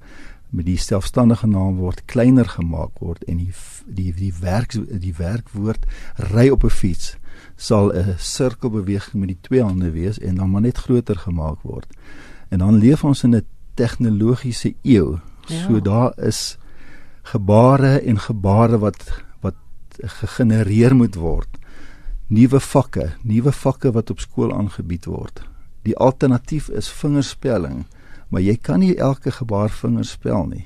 met 0.50 0.66
die 0.66 0.78
selfstandige 0.78 1.48
naam 1.48 1.76
word 1.76 2.06
kleiner 2.06 2.46
gemaak 2.46 3.00
word 3.00 3.24
en 3.24 3.38
die 3.38 3.54
die 3.86 4.14
die 4.14 4.34
werk 4.42 4.76
die 4.90 5.14
werkwoord 5.18 5.86
ry 6.32 6.50
op 6.50 6.64
'n 6.64 6.70
fiets 6.70 7.16
sal 7.56 7.92
'n 7.94 8.16
sirkelbeweging 8.18 9.20
met 9.24 9.28
die 9.28 9.42
twee 9.42 9.64
hande 9.64 9.92
wees 9.92 10.20
en 10.20 10.36
dan 10.36 10.50
maar 10.50 10.62
net 10.62 10.78
groter 10.78 11.16
gemaak 11.16 11.62
word. 11.62 11.88
En 12.50 12.60
dan 12.60 12.76
leef 12.76 13.04
ons 13.04 13.24
in 13.24 13.36
'n 13.36 13.46
tegnologiese 13.74 14.76
eeu. 14.82 15.20
Ja. 15.48 15.68
So 15.68 15.82
daar 15.82 16.14
is 16.18 16.58
gebare 17.22 18.00
en 18.00 18.20
gebare 18.20 18.78
wat 18.78 19.24
wat 19.40 19.56
gegenereer 19.98 20.96
moet 20.96 21.16
word. 21.16 21.50
Nuwe 22.28 22.60
vakke, 22.60 23.14
nuwe 23.22 23.52
vakke 23.52 23.92
wat 23.92 24.10
op 24.10 24.20
skool 24.20 24.54
aangebied 24.54 25.06
word. 25.06 25.42
Die 25.82 25.98
alternatief 25.98 26.70
is 26.70 26.90
vingerspelling, 26.90 27.86
maar 28.36 28.44
jy 28.44 28.58
kan 28.60 28.82
nie 28.84 28.98
elke 29.00 29.32
gebaar 29.32 29.72
vingerspel 29.72 30.50
nie 30.52 30.66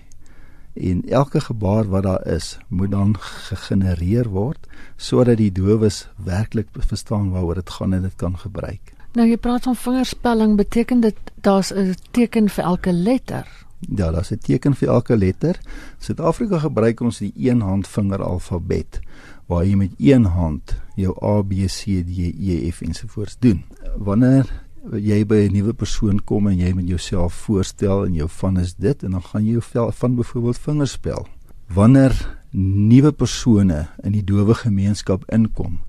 en 0.73 1.03
elke 1.05 1.37
gebaar 1.41 1.85
wat 1.91 2.03
daar 2.07 2.23
is 2.25 2.55
moet 2.67 2.89
dan 2.91 3.11
gegenereer 3.19 4.29
word 4.33 4.65
sodat 4.97 5.37
die 5.37 5.51
dowes 5.53 6.07
werklik 6.25 6.71
verstaan 6.73 7.29
waaroor 7.29 7.59
dit 7.61 7.69
gaan 7.69 7.93
en 7.93 8.01
dit 8.07 8.15
kan 8.15 8.37
gebruik. 8.37 8.95
Nou 9.13 9.27
jy 9.29 9.37
praat 9.37 9.67
van 9.69 9.77
vingerspelling, 9.77 10.55
beteken 10.57 11.05
dit 11.05 11.17
daar's 11.45 11.69
'n 11.73 11.93
teken 12.11 12.49
vir 12.49 12.63
elke 12.63 12.93
letter? 12.93 13.45
Ja, 13.79 14.11
daar's 14.11 14.31
'n 14.31 14.41
teken 14.41 14.75
vir 14.75 14.89
elke 14.89 15.17
letter. 15.17 15.59
Suid-Afrika 15.99 16.59
gebruik 16.59 17.01
ons 17.01 17.17
die 17.17 17.33
een 17.35 17.61
hand 17.61 17.87
vinger 17.87 18.23
alfabet 18.23 18.99
waar 19.45 19.65
jy 19.65 19.75
met 19.75 19.91
een 19.97 20.25
hand 20.25 20.75
jou 20.95 21.13
A 21.23 21.41
B 21.41 21.53
C 21.67 22.03
D 22.05 22.33
E 22.39 22.71
F 22.71 22.81
ensovoorts 22.81 23.37
doen. 23.39 23.63
Wanneer 23.97 24.68
jy 24.87 25.25
by 25.25 25.47
'n 25.47 25.53
nuwe 25.53 25.73
persoon 25.73 26.19
kom 26.19 26.47
en 26.47 26.57
jy 26.57 26.73
moet 26.73 26.87
jouself 26.87 27.33
voorstel 27.33 28.05
en 28.05 28.13
jou 28.13 28.29
van 28.29 28.57
is 28.57 28.73
dit 28.73 29.03
en 29.03 29.11
dan 29.11 29.21
gaan 29.21 29.45
jy 29.45 29.59
jou 29.73 29.91
van 29.91 30.15
byvoorbeeld 30.15 30.57
vingerspel. 30.57 31.27
Wanneer 31.67 32.39
nuwe 32.51 33.11
persone 33.11 33.87
in 34.03 34.11
die 34.11 34.23
dowe 34.23 34.53
gemeenskap 34.53 35.23
inkom, 35.31 35.79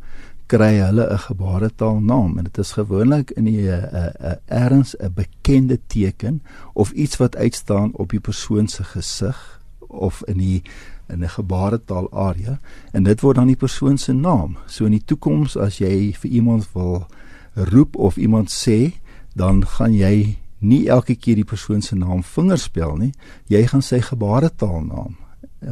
kry 0.46 0.80
hulle 0.82 1.06
'n 1.06 1.18
gebaretaalnaam 1.18 2.38
en 2.38 2.44
dit 2.44 2.58
is 2.58 2.72
gewoonlik 2.72 3.30
in 3.30 3.44
'n 3.44 3.54
'n 3.54 4.38
erns 4.46 4.96
'n 4.98 5.12
bekende 5.14 5.78
teken 5.86 6.42
of 6.74 6.90
iets 6.90 7.16
wat 7.16 7.36
uitstaan 7.36 7.90
op 7.94 8.10
die 8.10 8.20
persoon 8.20 8.68
se 8.68 8.84
gesig 8.84 9.60
of 9.78 10.22
in 10.26 10.38
die 10.38 10.62
in 11.08 11.22
'n 11.22 11.28
gebaretaal 11.28 12.10
area 12.12 12.58
en 12.92 13.02
dit 13.02 13.20
word 13.20 13.36
dan 13.36 13.46
die 13.46 13.56
persoon 13.56 13.98
se 13.98 14.12
naam. 14.12 14.56
So 14.66 14.84
in 14.84 14.90
die 14.90 15.04
toekoms 15.04 15.56
as 15.56 15.78
jy 15.78 16.12
vir 16.12 16.30
iemand 16.30 16.72
wil 16.72 17.06
roep 17.54 17.96
of 17.96 18.16
iemand 18.16 18.50
sê, 18.50 18.94
dan 19.34 19.64
gaan 19.66 19.92
jy 19.94 20.36
nie 20.58 20.88
elke 20.88 21.14
keer 21.14 21.40
die 21.40 21.48
persoon 21.48 21.82
se 21.82 21.96
naam 21.96 22.22
vingerspel 22.22 22.96
nie. 22.96 23.12
Jy 23.48 23.66
gaan 23.66 23.82
sy 23.82 24.00
gebaretaalnaam 24.04 25.16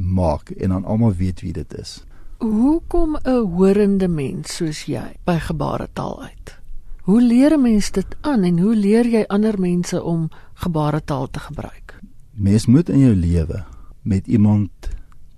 maak 0.00 0.50
en 0.50 0.68
dan 0.68 0.84
almal 0.84 1.14
weet 1.16 1.40
wie 1.40 1.52
dit 1.52 1.74
is. 1.78 2.04
Hoe 2.38 2.80
kom 2.86 3.16
'n 3.16 3.46
horende 3.56 4.08
mens 4.08 4.56
soos 4.56 4.84
jy 4.84 5.16
by 5.24 5.38
gebaretaal 5.38 6.22
uit? 6.22 6.58
Hoe 7.02 7.22
leer 7.22 7.52
'n 7.52 7.62
mens 7.62 7.90
dit 7.90 8.16
aan 8.20 8.42
en 8.42 8.58
hoe 8.58 8.76
leer 8.76 9.06
jy 9.06 9.24
ander 9.28 9.60
mense 9.60 10.02
om 10.02 10.30
gebaretaal 10.54 11.30
te 11.30 11.38
gebruik? 11.38 12.00
Mens 12.32 12.66
moet 12.66 12.88
in 12.88 12.98
jou 12.98 13.14
lewe 13.14 13.64
met 14.02 14.26
iemand 14.26 14.70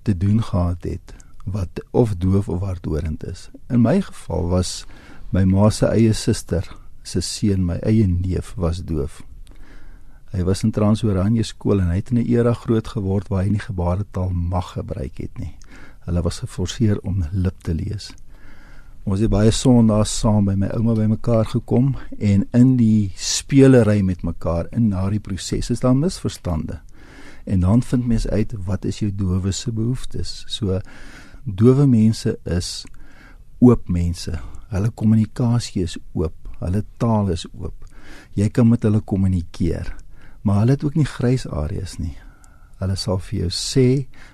te 0.03 0.17
doen 0.17 0.43
gehad 0.43 0.83
het 0.83 1.15
wat 1.45 1.85
of 1.91 2.15
doof 2.17 2.49
of 2.49 2.61
hardhorend 2.61 3.25
is. 3.25 3.51
In 3.69 3.81
my 3.81 4.01
geval 4.01 4.49
was 4.49 4.85
My 5.31 5.45
ma 5.47 5.69
se 5.71 5.87
eie 5.87 6.11
suster, 6.13 6.65
se 7.07 7.21
seun, 7.23 7.63
my 7.63 7.77
eie 7.87 8.09
neef 8.11 8.57
was 8.59 8.81
doof. 8.83 9.21
Hy 10.33 10.43
was 10.43 10.65
in 10.67 10.73
Transoranje 10.75 11.45
skool 11.47 11.79
en 11.85 11.93
hy 11.93 12.01
het 12.01 12.11
in 12.11 12.19
'n 12.19 12.27
era 12.27 12.53
groot 12.53 12.89
geword 12.89 13.31
waar 13.31 13.45
hy 13.45 13.51
nie 13.51 13.63
gebaretaal 13.63 14.31
mag 14.35 14.73
gebruik 14.75 15.19
het 15.23 15.39
nie. 15.39 15.55
Hulle 16.07 16.23
was 16.23 16.43
geforseer 16.43 16.99
om 17.03 17.25
lip 17.31 17.63
te 17.63 17.75
lees. 17.75 18.11
Ons 19.05 19.21
het 19.21 19.31
baie 19.31 19.51
sondae 19.51 20.05
saam 20.05 20.45
by 20.45 20.55
my 20.55 20.67
ouma 20.67 20.95
bymekaar 20.95 21.47
gekom 21.47 21.97
en 22.19 22.49
in 22.53 22.77
die 22.77 23.13
spelery 23.15 24.03
met 24.03 24.23
mekaar 24.23 24.67
in 24.73 24.89
na 24.89 25.09
die 25.11 25.21
proses 25.21 25.71
is 25.71 25.81
daar 25.81 25.97
misverstande. 25.97 26.81
En 27.47 27.61
dan 27.61 27.83
vind 27.83 28.07
mens 28.07 28.29
uit 28.29 28.53
wat 28.67 28.85
is 28.85 28.99
jou 28.99 29.15
dowe 29.15 29.53
se 29.53 29.73
behoeftes. 29.73 30.45
So 30.49 30.81
dowe 31.45 31.87
mense 31.87 32.39
is 32.45 32.85
oop 33.61 33.89
mense 33.89 34.41
Hulle 34.71 34.91
kommunikasie 34.95 35.85
is 35.85 35.97
oop, 36.15 36.37
hulle 36.61 36.85
taal 37.03 37.33
is 37.35 37.47
oop. 37.53 37.75
Jy 38.39 38.49
kan 38.55 38.69
met 38.71 38.85
hulle 38.87 39.01
kommunikeer. 39.03 39.91
Maar 40.43 40.63
hulle 40.63 40.77
het 40.77 40.85
ook 40.85 40.97
nie 40.97 41.09
grys 41.09 41.47
areas 41.47 41.99
nie. 41.99 42.17
Hulle 42.81 42.97
sal 42.97 43.19
vir 43.21 43.43
jou 43.43 43.51
sê 43.53 43.87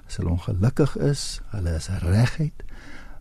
as 0.06 0.20
hulle 0.20 0.30
ongelukkig 0.30 0.94
is, 1.08 1.24
hulle 1.54 1.74
is 1.80 1.88
regheid. 2.04 2.62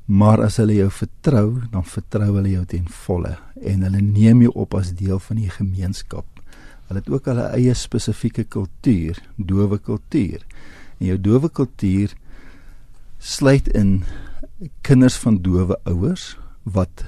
Maar 0.06 0.44
as 0.46 0.60
hulle 0.62 0.76
jou 0.78 0.92
vertrou, 0.94 1.48
dan 1.74 1.88
vertrou 1.88 2.36
hulle 2.36 2.52
jou 2.52 2.66
ten 2.70 2.86
volle 3.08 3.34
en 3.58 3.88
hulle 3.88 4.04
neem 4.06 4.44
jou 4.46 4.52
op 4.68 4.76
as 4.78 4.94
deel 4.94 5.18
van 5.24 5.42
die 5.42 5.50
gemeenskap. 5.50 6.28
Hulle 6.86 7.02
het 7.02 7.10
ook 7.10 7.32
hulle 7.32 7.48
eie 7.58 7.74
spesifieke 7.74 8.46
kultuur, 8.46 9.18
dowe 9.38 9.80
kultuur. 9.82 10.46
En 11.00 11.08
jou 11.10 11.18
dowe 11.18 11.50
kultuur 11.50 12.14
sluit 13.18 13.68
in 13.74 14.04
kinders 14.86 15.18
van 15.24 15.42
dowe 15.42 15.80
ouers 15.90 16.36
wat 16.66 17.06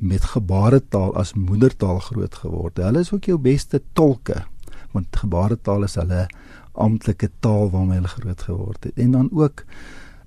met 0.00 0.24
gebaretaal 0.24 1.14
as 1.16 1.34
moedertaal 1.36 2.00
groot 2.00 2.34
geword 2.34 2.76
het. 2.76 2.86
Hulle 2.86 3.04
is 3.04 3.12
ook 3.12 3.28
jou 3.28 3.38
beste 3.38 3.82
tolke 3.92 4.44
want 4.90 5.16
gebaretaal 5.22 5.84
is 5.86 5.94
hulle 6.00 6.24
amptelike 6.72 7.30
taal 7.44 7.70
waarmee 7.70 8.00
hulle 8.00 8.10
groot 8.10 8.42
geword 8.42 8.84
het. 8.88 8.98
En 8.98 9.10
dan 9.10 9.28
ook 9.32 9.64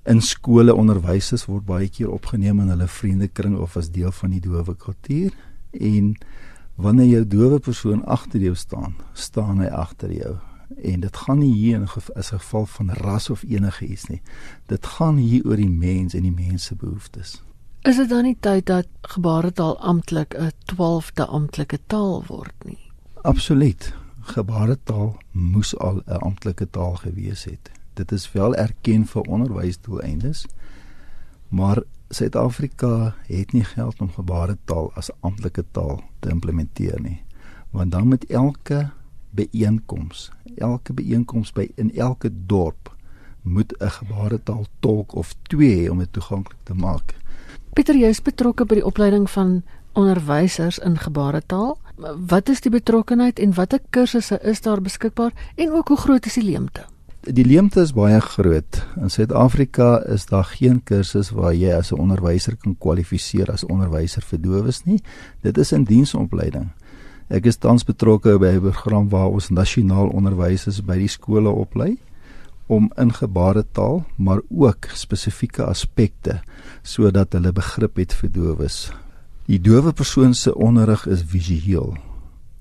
in 0.04 0.20
skole 0.20 0.74
onderwysers 0.74 1.46
word 1.48 1.66
baie 1.68 1.88
keer 1.88 2.10
opgeneem 2.12 2.60
in 2.60 2.72
hulle 2.72 2.88
vriendekring 2.88 3.58
of 3.60 3.76
as 3.76 3.90
deel 3.92 4.12
van 4.12 4.34
die 4.36 4.42
dowe 4.44 4.74
kultuur 4.76 5.32
en 5.72 6.14
wanneer 6.80 7.06
jou 7.06 7.24
dowe 7.36 7.58
persoon 7.62 8.02
agter 8.04 8.40
jou 8.40 8.54
staan, 8.58 8.96
staan 9.12 9.62
hy 9.62 9.70
agter 9.70 10.12
jou. 10.12 10.34
En 10.82 11.00
dit 11.00 11.16
gaan 11.16 11.38
nie 11.38 11.52
hier 11.54 11.76
in 11.76 11.82
'n 11.82 12.22
geval 12.22 12.66
van 12.66 12.90
ras 12.90 13.30
of 13.30 13.42
enige 13.42 13.86
iets 13.86 14.06
nie. 14.08 14.22
Dit 14.66 14.86
gaan 14.86 15.16
hier 15.16 15.46
oor 15.46 15.56
die 15.56 15.70
mens 15.70 16.14
en 16.14 16.22
die 16.22 16.34
mens 16.34 16.64
se 16.64 16.74
behoeftes. 16.74 17.42
Is 17.84 17.96
dit 17.96 18.08
dan 18.08 18.24
nie 18.24 18.36
tyd 18.40 18.64
dat 18.66 18.86
gebaretaal 19.12 19.74
amptelik 19.78 20.34
'n 20.34 20.52
12de 20.72 21.26
amptelike 21.26 21.78
taal 21.86 22.24
word 22.26 22.64
nie? 22.64 22.78
Absoluut. 23.22 23.94
Gebaretaal 24.20 25.16
moes 25.30 25.76
al 25.78 26.00
'n 26.06 26.16
amptelike 26.16 26.70
taal 26.70 26.94
gewees 26.94 27.44
het. 27.44 27.70
Dit 27.92 28.12
is 28.12 28.32
wel 28.32 28.54
erken 28.54 29.06
vir 29.06 29.22
onderwysdoeleindes. 29.22 30.46
Maar 31.48 31.82
Suid-Afrika 32.08 33.14
het 33.26 33.52
nie 33.52 33.64
geld 33.64 34.00
om 34.00 34.10
gebaretaal 34.12 34.92
as 34.94 35.10
amptelike 35.20 35.64
taal 35.70 36.00
te 36.18 36.28
implementeer 36.28 37.00
nie. 37.00 37.22
Want 37.70 37.92
dan 37.92 38.08
met 38.08 38.26
elke 38.26 38.90
byeenkoms, 39.30 40.30
elke 40.56 40.92
byeenkoms 40.92 41.52
by 41.52 41.70
in 41.74 41.94
elke 41.94 42.30
dorp 42.46 42.96
moet 43.42 43.74
'n 43.78 43.90
gebaretaal 43.90 44.66
tolk 44.80 45.14
of 45.14 45.34
twee 45.42 45.86
hê 45.86 45.90
om 45.90 45.98
dit 45.98 46.12
toeganklik 46.12 46.58
te 46.62 46.74
maak. 46.74 47.22
Pieter, 47.74 47.96
jy 47.98 48.06
is 48.14 48.20
betrokke 48.22 48.62
by 48.70 48.76
die 48.78 48.84
opleiding 48.86 49.24
van 49.32 49.56
onderwysers 49.98 50.76
in 50.86 50.94
gebaretaal. 50.94 51.72
Wat 52.30 52.50
is 52.52 52.60
die 52.62 52.70
betrokkeheid 52.70 53.40
en 53.42 53.54
watter 53.56 53.80
kursusse 53.90 54.38
is 54.46 54.62
daar 54.62 54.78
beskikbaar 54.82 55.34
en 55.58 55.72
ook 55.74 55.90
hoe 55.90 55.98
groot 55.98 56.28
is 56.30 56.38
die 56.38 56.44
leemte? 56.46 56.84
Die 57.26 57.42
leemte 57.42 57.82
is 57.82 57.90
baie 57.96 58.20
groot. 58.22 58.78
In 59.02 59.10
Suid-Afrika 59.10 60.04
is 60.06 60.28
daar 60.30 60.46
geen 60.52 60.84
kursus 60.86 61.32
waar 61.34 61.54
jy 61.54 61.74
as 61.74 61.90
'n 61.90 61.98
onderwyser 61.98 62.54
kan 62.56 62.76
kwalifiseer 62.78 63.50
as 63.50 63.66
onderwyser 63.66 64.22
vir 64.22 64.38
dowes 64.38 64.84
nie. 64.84 65.02
Dit 65.42 65.58
is 65.58 65.72
'n 65.72 65.84
diensopleiding. 65.84 66.70
Ek 67.28 67.46
is 67.46 67.56
tans 67.56 67.84
betrokke 67.84 68.38
by 68.38 68.54
'n 68.54 68.60
program 68.60 69.08
waar 69.08 69.30
ons 69.30 69.50
nasionaal 69.50 70.08
onderwysers 70.14 70.80
by 70.80 70.96
die 70.96 71.08
skole 71.08 71.50
oplei 71.50 71.98
om 72.66 72.90
in 72.96 73.12
gebaretaal 73.12 74.04
maar 74.16 74.40
ook 74.48 74.88
spesifieke 74.94 75.64
aspekte 75.64 76.40
sodat 76.82 77.32
hulle 77.32 77.52
begrip 77.52 77.96
het 77.96 78.12
vir 78.12 78.30
dowes. 78.32 78.92
Die 79.46 79.60
dowe 79.60 79.92
persoon 79.92 80.34
se 80.34 80.54
onderrig 80.54 81.06
is 81.06 81.24
visueel 81.28 81.96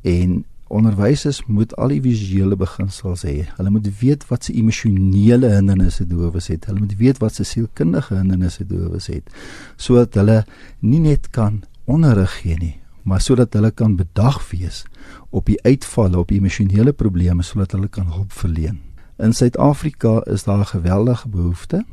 en 0.01 0.43
Onderwysers 0.73 1.43
moet 1.45 1.75
al 1.77 1.91
die 1.93 2.01
visuele 2.01 2.55
beginsels 2.57 3.25
hê. 3.27 3.43
Hulle 3.59 3.69
moet 3.69 3.89
weet 3.99 4.23
wat 4.29 4.47
se 4.47 4.55
emosionele 4.57 5.51
hindernisse 5.53 6.05
dowes 6.09 6.47
het. 6.49 6.65
Hulle 6.65 6.81
moet 6.81 6.95
weet 6.97 7.19
wat 7.21 7.37
se 7.37 7.45
sielkundige 7.45 8.15
hindernisse 8.17 8.65
dowes 8.65 9.09
het 9.11 9.29
sodat 9.77 10.17
hulle 10.17 10.39
nie 10.81 11.01
net 11.03 11.29
kan 11.35 11.61
onderrig 11.85 12.39
gee 12.39 12.55
nie, 12.57 12.75
maar 13.03 13.21
sodat 13.21 13.53
hulle 13.57 13.73
kan 13.75 13.97
bedag 13.99 14.39
wees 14.49 14.83
op 15.29 15.49
die 15.49 15.59
uitvalle, 15.65 16.17
op 16.17 16.31
emosionele 16.31 16.93
probleme 16.93 17.43
sodat 17.43 17.75
hulle 17.75 17.91
kan 17.91 18.09
hulp 18.09 18.31
verleen. 18.33 18.79
In 19.17 19.33
Suid-Afrika 19.33 20.21
is 20.25 20.43
daar 20.43 20.59
'n 20.59 20.65
geweldige 20.65 21.29
behoefte. 21.29 21.85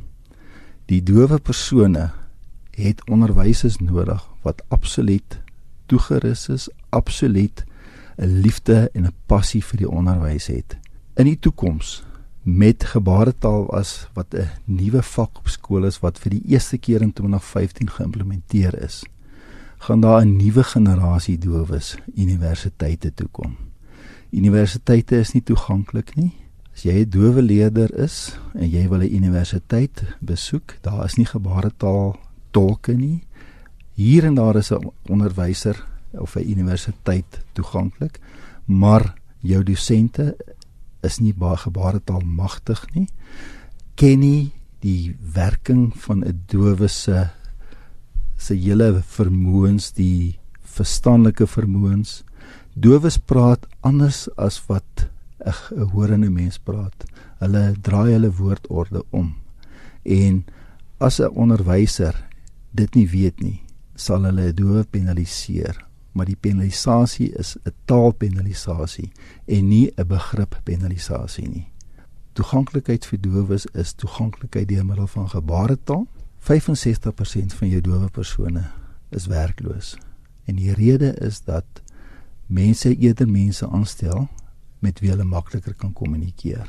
Die 0.85 1.03
dowe 1.03 1.39
persone 1.39 2.09
het 2.71 3.09
onderwysers 3.09 3.77
nodig 3.77 4.29
wat 4.41 4.63
absoluut 4.67 5.41
toegerus 5.85 6.47
is, 6.47 6.69
absoluut 6.89 7.63
'n 8.15 8.25
liefde 8.25 8.89
en 8.93 9.05
'n 9.05 9.13
passie 9.25 9.63
vir 9.63 9.77
die 9.77 9.89
onderwys 9.89 10.47
het. 10.47 10.77
In 11.13 11.25
die 11.25 11.39
toekoms 11.39 12.03
met 12.41 12.83
gebaretaal 12.83 13.73
as 13.73 14.07
wat 14.13 14.33
'n 14.33 14.49
nuwe 14.65 15.03
vak 15.03 15.37
op 15.37 15.47
skool 15.47 15.85
is 15.85 15.99
wat 15.99 16.19
vir 16.19 16.29
die 16.29 16.43
eerste 16.45 16.77
keer 16.77 17.01
in 17.01 17.13
2015 17.13 17.89
geïmplementeer 17.89 18.83
is, 18.83 19.03
gaan 19.77 20.01
daar 20.01 20.25
'n 20.25 20.35
nuwe 20.35 20.63
generasie 20.63 21.37
dowes 21.37 21.97
universiteite 22.15 23.13
toe 23.13 23.27
kom. 23.31 23.57
Universiteite 24.29 25.19
is 25.19 25.31
nie 25.31 25.43
toeganklik 25.43 26.15
nie. 26.15 26.40
As 26.73 26.83
jy 26.83 27.03
'n 27.03 27.09
dowe 27.09 27.41
leerder 27.41 27.89
is 27.99 28.37
en 28.53 28.69
jy 28.69 28.87
wil 28.89 29.01
'n 29.01 29.15
universiteit 29.15 30.03
besoek, 30.19 30.77
daar 30.81 31.05
is 31.05 31.17
nie 31.17 31.25
gebaretaal 31.25 32.17
tolke 32.51 32.93
nie. 32.93 33.23
Hier 33.95 34.25
en 34.25 34.35
daar 34.35 34.55
is 34.55 34.71
'n 34.71 34.91
onderwyser 35.09 35.75
of 36.11 36.35
'n 36.35 36.49
universiteit 36.49 37.43
toeganklik, 37.53 38.19
maar 38.65 39.15
jou 39.41 39.63
dosente 39.63 40.35
is 41.03 41.19
nie 41.19 41.33
baie 41.33 41.57
gebaretaal 41.57 42.21
magtig 42.21 42.85
nie. 42.93 43.07
Ken 43.95 44.19
nie 44.19 44.51
die 44.79 45.15
werking 45.33 45.93
van 45.95 46.23
'n 46.23 46.41
dowe 46.47 46.87
se 46.87 47.29
se 48.37 48.55
hele 48.55 49.03
vermoëns, 49.05 49.93
die 49.93 50.39
verstandelike 50.61 51.45
vermoëns. 51.47 52.23
Dowes 52.73 53.17
praat 53.17 53.67
anders 53.81 54.29
as 54.37 54.61
wat 54.67 55.10
'n 55.45 55.89
horende 55.93 56.29
mens 56.29 56.57
praat. 56.59 57.05
Hulle 57.39 57.75
draai 57.81 58.11
hulle 58.11 58.31
woordorde 58.31 59.03
om. 59.09 59.35
En 60.03 60.45
as 60.97 61.19
'n 61.19 61.33
onderwyser 61.33 62.27
dit 62.71 62.95
nie 62.95 63.09
weet 63.09 63.39
nie, 63.39 63.61
sal 63.95 64.23
hulle 64.23 64.47
'n 64.47 64.55
dowe 64.55 64.83
penaliseer 64.83 65.89
maar 66.11 66.25
die 66.25 66.37
penalisasie 66.39 67.31
is 67.39 67.55
'n 67.63 67.73
taalpenalisasie 67.85 69.11
en 69.45 69.67
nie 69.67 69.91
'n 69.95 70.07
begrip 70.07 70.59
penalisasie 70.63 71.47
nie. 71.47 71.67
Toeganklikheid 72.33 73.05
vir 73.05 73.21
dowes 73.21 73.65
is 73.65 73.93
toeganklikheid 73.93 74.67
deur 74.67 74.85
middel 74.85 75.07
van 75.07 75.29
gebaretaal. 75.29 76.07
65% 76.39 77.53
van 77.53 77.69
jou 77.69 77.81
dowe 77.81 78.09
persone 78.09 78.63
is 79.09 79.25
werkloos. 79.25 79.97
En 80.45 80.55
die 80.55 80.73
rede 80.73 81.13
is 81.13 81.41
dat 81.41 81.65
mense 82.45 82.97
eerder 82.97 83.29
mense 83.29 83.69
aanstel 83.69 84.27
met 84.81 84.99
wie 84.99 85.09
hulle 85.09 85.23
makliker 85.23 85.73
kan 85.77 85.93
kommunikeer. 85.93 86.67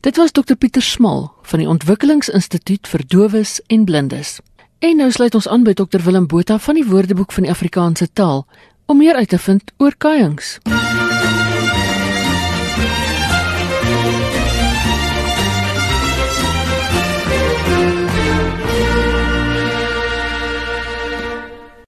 Dit 0.00 0.16
was 0.16 0.32
Dr 0.32 0.56
Pieter 0.56 0.82
Smal 0.82 1.30
van 1.42 1.58
die 1.58 1.68
Ontwikkelingsinstituut 1.68 2.88
vir 2.88 3.06
Dowes 3.08 3.60
en 3.66 3.84
Blindes. 3.84 4.40
En 4.78 4.96
nou 5.00 5.10
sluit 5.10 5.34
ons 5.34 5.48
aan 5.48 5.62
by 5.64 5.72
Dr 5.72 6.02
Willem 6.04 6.26
Botha 6.26 6.58
van 6.58 6.76
die 6.76 6.84
Woordeboek 6.84 7.32
van 7.32 7.46
die 7.46 7.52
Afrikaanse 7.52 8.10
taal 8.12 8.44
om 8.86 8.98
meer 9.00 9.14
uit 9.14 9.28
te 9.28 9.38
vind 9.38 9.72
oor 9.78 9.94
kuiings. 9.96 10.58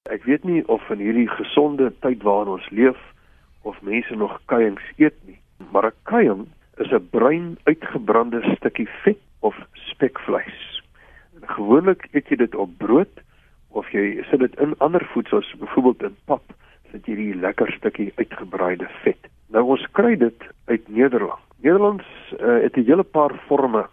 Ek 0.08 0.24
weet 0.24 0.44
nie 0.48 0.62
of 0.72 0.80
in 0.90 1.04
hierdie 1.04 1.28
gesonde 1.36 1.92
tyd 2.00 2.22
waarin 2.24 2.56
ons 2.56 2.70
leef 2.70 2.96
of 3.62 3.76
mense 3.82 4.16
nog 4.16 4.38
kuiings 4.48 4.82
eet 4.96 5.18
nie, 5.26 5.36
kuiing 6.02 6.46
is 6.76 6.90
'n 6.92 7.08
bruin 7.10 7.58
uitgebrande 7.64 8.40
stukkie 8.56 8.88
vet 9.02 9.18
of 9.40 9.56
spekvleis. 9.72 10.82
Gewoonlik 11.40 12.08
eet 12.12 12.28
jy 12.28 12.36
dit 12.36 12.54
op 12.54 12.70
brood 12.78 13.20
of 13.68 13.88
jy 13.90 14.24
sit 14.30 14.40
dit 14.40 14.60
in 14.60 14.74
ander 14.78 15.04
voedsels, 15.12 15.54
byvoorbeeld 15.58 16.02
in 16.02 16.16
pap 16.24 16.42
sit 16.90 17.06
hierdie 17.06 17.34
lekker 17.34 17.72
stukkie 17.72 18.12
uitgebraaide 18.16 18.88
vet. 19.02 19.28
Nou 19.48 19.64
ons 19.64 19.86
kry 19.92 20.16
dit 20.16 20.46
uit 20.66 20.88
Nederland. 20.88 21.42
Nederlands 21.62 22.06
uh, 22.40 22.62
het 22.62 22.76
'n 22.76 22.84
hele 22.84 23.02
paar 23.02 23.34
forme 23.46 23.86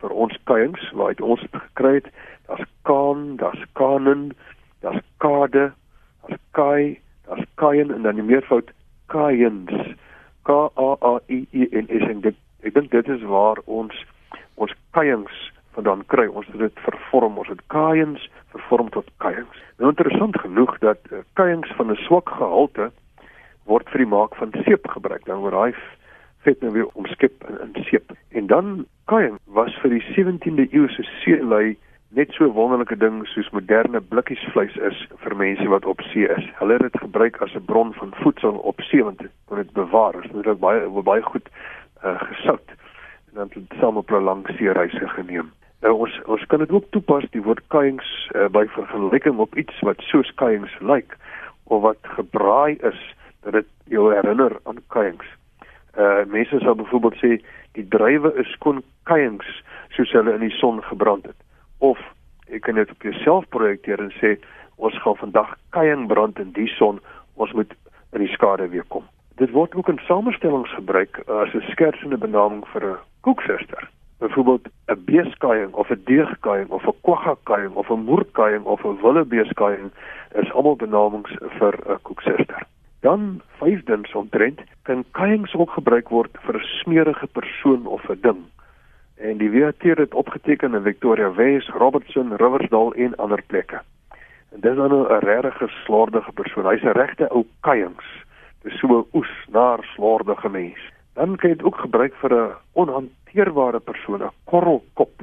vir 0.00 0.10
ons 0.10 0.38
kuiings 0.44 0.90
waaruit 0.92 1.20
ons 1.20 1.40
dit 1.40 1.60
gekry 1.62 1.94
het. 1.94 2.08
Daar's 2.46 2.68
kaan, 2.82 3.36
daar's 3.36 3.64
kanen, 3.72 4.30
daar's 4.80 5.04
kade, 5.16 5.72
daar's 6.22 6.40
kai, 6.50 6.98
daar's 7.26 7.46
kaien 7.54 7.94
en 7.94 8.02
dan 8.02 8.14
die 8.14 8.24
meervoud 8.24 8.70
kaiens. 9.06 9.94
K 10.44 10.50
A 10.76 10.90
A 11.00 11.18
I 11.28 11.46
E 11.50 11.68
N 11.72 11.88
S 11.88 12.08
en 12.08 12.20
dit 12.20 12.36
ek 12.64 12.74
dink 12.74 12.90
dit 12.90 13.08
is 13.08 13.22
waar 13.28 13.60
ons 13.64 14.04
ons 14.54 14.72
kuiings 14.96 15.52
vandaan 15.74 16.04
kry. 16.06 16.26
Ons 16.26 16.46
het 16.52 16.58
dit 16.62 16.82
vervorm, 16.86 17.38
ons 17.38 17.50
het 17.50 17.62
kaiens 17.72 18.28
vervorm 18.54 18.90
tot 18.94 19.08
kuiings. 19.24 19.62
Nou 19.78 19.90
interessant 19.90 20.38
genoeg 20.40 20.78
dat 20.84 21.00
uh, 21.10 21.24
kuiings 21.40 21.72
van 21.78 21.90
'n 21.90 22.04
swak 22.06 22.28
gehalte 22.28 22.90
word 23.64 23.88
vir 23.90 24.04
die 24.04 24.12
maak 24.16 24.36
van 24.36 24.54
seep 24.64 24.86
gebruik. 24.88 25.24
Dan 25.24 25.42
word 25.42 25.52
daai 25.52 25.74
vet 26.44 26.60
nou 26.60 26.72
weer 26.72 26.88
omskep 26.92 27.44
in, 27.48 27.58
in 27.64 27.84
seep. 27.84 28.12
En 28.28 28.46
dan 28.46 28.86
kuiing 29.04 29.38
was 29.46 29.74
vir 29.82 29.90
die 29.90 30.04
17de 30.14 30.68
eeu 30.72 30.88
se 30.88 31.02
seelui 31.22 31.76
net 32.14 32.30
so 32.32 32.44
'n 32.44 32.52
wonderlike 32.52 32.96
ding 32.96 33.26
soos 33.26 33.50
moderne 33.50 34.00
blikkiesvleis 34.00 34.76
is 34.76 34.98
vir 35.22 35.36
mense 35.36 35.68
wat 35.68 35.84
op 35.84 36.00
see 36.00 36.28
is. 36.28 36.44
Hulle 36.58 36.72
het 36.72 36.82
dit 36.82 37.00
gebruik 37.00 37.36
as 37.42 37.54
'n 37.54 37.64
bron 37.64 37.92
van 37.94 38.12
voedsel 38.22 38.54
op 38.54 38.80
see 38.80 39.02
want 39.04 39.18
dit 39.18 39.30
kon 39.44 39.56
dit 39.56 39.72
bewaar. 39.72 40.14
Dit 40.32 40.44
het 40.44 40.58
baie 40.58 41.02
baie 41.02 41.22
goed 41.22 41.48
uh, 42.04 42.20
gesout 42.22 42.68
en 43.26 43.34
dan 43.34 43.42
het 43.42 43.54
dit 43.54 43.78
saam 43.80 43.96
op 43.96 44.10
'n 44.10 44.22
lang 44.22 44.46
see 44.56 44.72
reise 44.72 45.08
geneem. 45.08 45.52
Nou 45.80 45.94
ons 45.94 46.20
ons 46.24 46.46
kan 46.46 46.58
dit 46.58 46.70
ook 46.70 46.84
toepas 46.90 47.24
die 47.30 47.42
woord 47.42 47.66
kuiings 47.66 48.30
uh, 48.34 48.46
by 48.48 48.66
vergelyking 48.66 49.38
op 49.38 49.56
iets 49.56 49.80
wat 49.80 50.00
soos 50.00 50.34
kuiings 50.34 50.78
lyk 50.80 51.16
of 51.64 51.82
wat 51.82 51.98
gebraai 52.02 52.76
is 52.80 53.14
dat 53.42 53.52
dit 53.52 53.66
jou 53.84 54.14
herinner 54.14 54.52
aan 54.62 54.78
kuiings. 54.86 55.26
Uh 55.98 56.24
mense 56.26 56.58
sal 56.58 56.74
byvoorbeeld 56.74 57.16
sê 57.16 57.44
die 57.72 57.88
druiwe 57.88 58.34
is 58.34 58.52
skoon 58.52 58.82
kuiings 59.02 59.62
soos 59.88 60.12
hulle 60.12 60.34
in 60.34 60.40
die 60.40 60.56
son 60.58 60.82
gebrand 60.82 61.26
het. 61.26 61.43
Of 61.78 61.98
jy 62.46 62.58
kan 62.58 62.74
dit 62.74 62.90
op 62.90 63.02
jouself 63.02 63.48
projekteer 63.48 64.00
en 64.00 64.12
sê 64.20 64.36
ons 64.76 65.02
gaan 65.02 65.16
vandag 65.16 65.56
kuiing 65.70 66.06
brand 66.08 66.38
in 66.38 66.52
die 66.52 66.68
son, 66.68 67.00
ons 67.34 67.52
moet 67.52 67.74
in 68.12 68.20
die 68.20 68.32
skade 68.32 68.68
weer 68.68 68.84
kom. 68.88 69.04
Dit 69.36 69.50
word 69.50 69.74
ook 69.74 69.88
in 69.88 70.00
samestellings 70.06 70.74
gebruik 70.74 71.18
as 71.28 71.54
'n 71.54 71.70
skertsende 71.70 72.18
benaming 72.18 72.64
vir 72.72 72.82
'n 72.84 72.98
koeksuster 73.20 73.90
byvoorbeeld 74.18 74.68
'n 74.86 75.04
beeskaaiing 75.04 75.72
of 75.72 75.90
'n 75.90 76.02
deegkaaiing 76.04 76.68
of 76.68 76.86
'n 76.86 77.00
kwaggaaiing 77.00 77.74
of 77.74 77.88
'n 77.90 78.04
moerkaaiing 78.10 78.64
of 78.64 78.84
'n 78.84 79.00
willebeeskaaiing 79.02 79.90
is 80.40 80.52
almal 80.52 80.76
benamings 80.76 81.32
vir 81.58 81.74
'n 81.88 82.02
koeksuster. 82.02 82.62
Dan 83.00 83.40
vyfdens 83.58 84.12
omtrent 84.14 84.60
kan 84.82 85.04
kaiings 85.10 85.54
ook 85.54 85.70
gebruik 85.70 86.08
word 86.08 86.30
vir 86.44 86.54
'n 86.56 86.64
smeerige 86.80 87.26
persoon 87.26 87.86
of 87.86 88.08
'n 88.08 88.18
ding. 88.20 88.42
En 89.16 89.36
die 89.36 89.50
WAT 89.50 89.82
het 89.82 90.14
opgeteken 90.14 90.74
in 90.74 90.82
Victoria 90.82 91.34
West, 91.34 91.68
Robertson, 91.68 92.36
Riversdal 92.36 92.94
en 92.94 93.14
ander 93.16 93.42
plekke. 93.46 93.80
En 94.52 94.60
dis 94.60 94.76
dan 94.76 94.92
'n 94.92 95.18
regte 95.18 95.68
slordige 95.68 96.32
persoon. 96.32 96.66
Hy's 96.66 96.82
'n 96.82 96.98
regte 96.98 97.28
ou 97.28 97.44
kaiings. 97.60 98.24
Dis 98.62 98.78
so 98.78 98.86
'n 98.86 99.06
oes, 99.12 99.46
naar 99.50 99.78
slordige 99.94 100.48
mens. 100.48 100.92
Dan 101.12 101.36
kan 101.36 101.50
jy 101.50 101.56
dit 101.56 101.66
ook 101.66 101.76
gebruik 101.76 102.14
vir 102.14 102.32
'n 102.32 102.52
onhand 102.72 103.10
hanteerbare 103.34 103.80
persoon, 103.80 104.22
'n 104.22 104.30
korrelkop. 104.44 105.22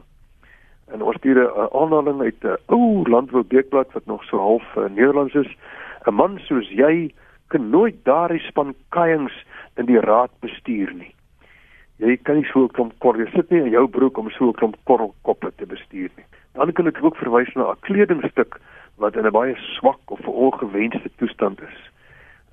En 0.91 1.01
ons 1.01 1.15
stuur 1.15 1.37
'n 1.37 1.69
aanhaling 1.71 2.21
uit 2.21 2.43
'n 2.43 2.57
ou 2.65 3.09
landbou 3.09 3.43
weekblad 3.47 3.91
wat 3.91 4.05
nog 4.05 4.23
so 4.23 4.37
half 4.37 4.75
uh, 4.75 4.83
Nederlands 4.89 5.33
is. 5.33 5.57
'n 6.05 6.13
Man 6.13 6.39
soos 6.39 6.69
jy 6.69 7.13
kan 7.47 7.69
nooit 7.69 7.95
daardie 8.03 8.39
span 8.39 8.75
kaiings 8.89 9.45
in 9.75 9.85
die 9.85 9.99
raad 9.99 10.31
bestuur 10.39 10.93
nie. 10.93 11.15
Jy 12.01 12.17
kan 12.25 12.39
nie 12.39 12.49
so 12.49 12.63
'n 12.65 12.73
klomp 12.73 12.93
korrel 12.99 13.27
sit 13.29 13.51
nie 13.51 13.61
in 13.61 13.69
jou 13.69 13.87
broek 13.87 14.17
om 14.17 14.29
so 14.29 14.49
'n 14.49 14.57
klomp 14.57 14.75
korrelkoppe 14.89 15.51
te 15.57 15.65
bestuur 15.65 16.09
nie. 16.17 16.25
Dan 16.53 16.73
kan 16.73 16.87
ek 16.87 17.03
ook 17.03 17.15
verwys 17.15 17.53
na 17.55 17.71
'n 17.71 17.79
kledingstuk 17.81 18.59
wat 18.97 19.15
in 19.15 19.25
'n 19.25 19.31
baie 19.31 19.55
swak 19.77 20.01
of 20.05 20.27
ongewenste 20.27 21.09
toestand 21.17 21.61
is. 21.61 21.77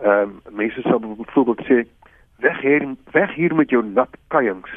Ehm 0.04 0.40
um, 0.46 0.56
mense 0.56 0.80
sal 0.82 1.00
byvoorbeeld 1.00 1.64
sê 1.64 1.86
weg 2.38 2.60
hier 2.60 2.94
weg 3.12 3.34
hier 3.34 3.54
met 3.54 3.70
jou 3.70 3.82
nat 3.82 4.12
kaiings 4.28 4.70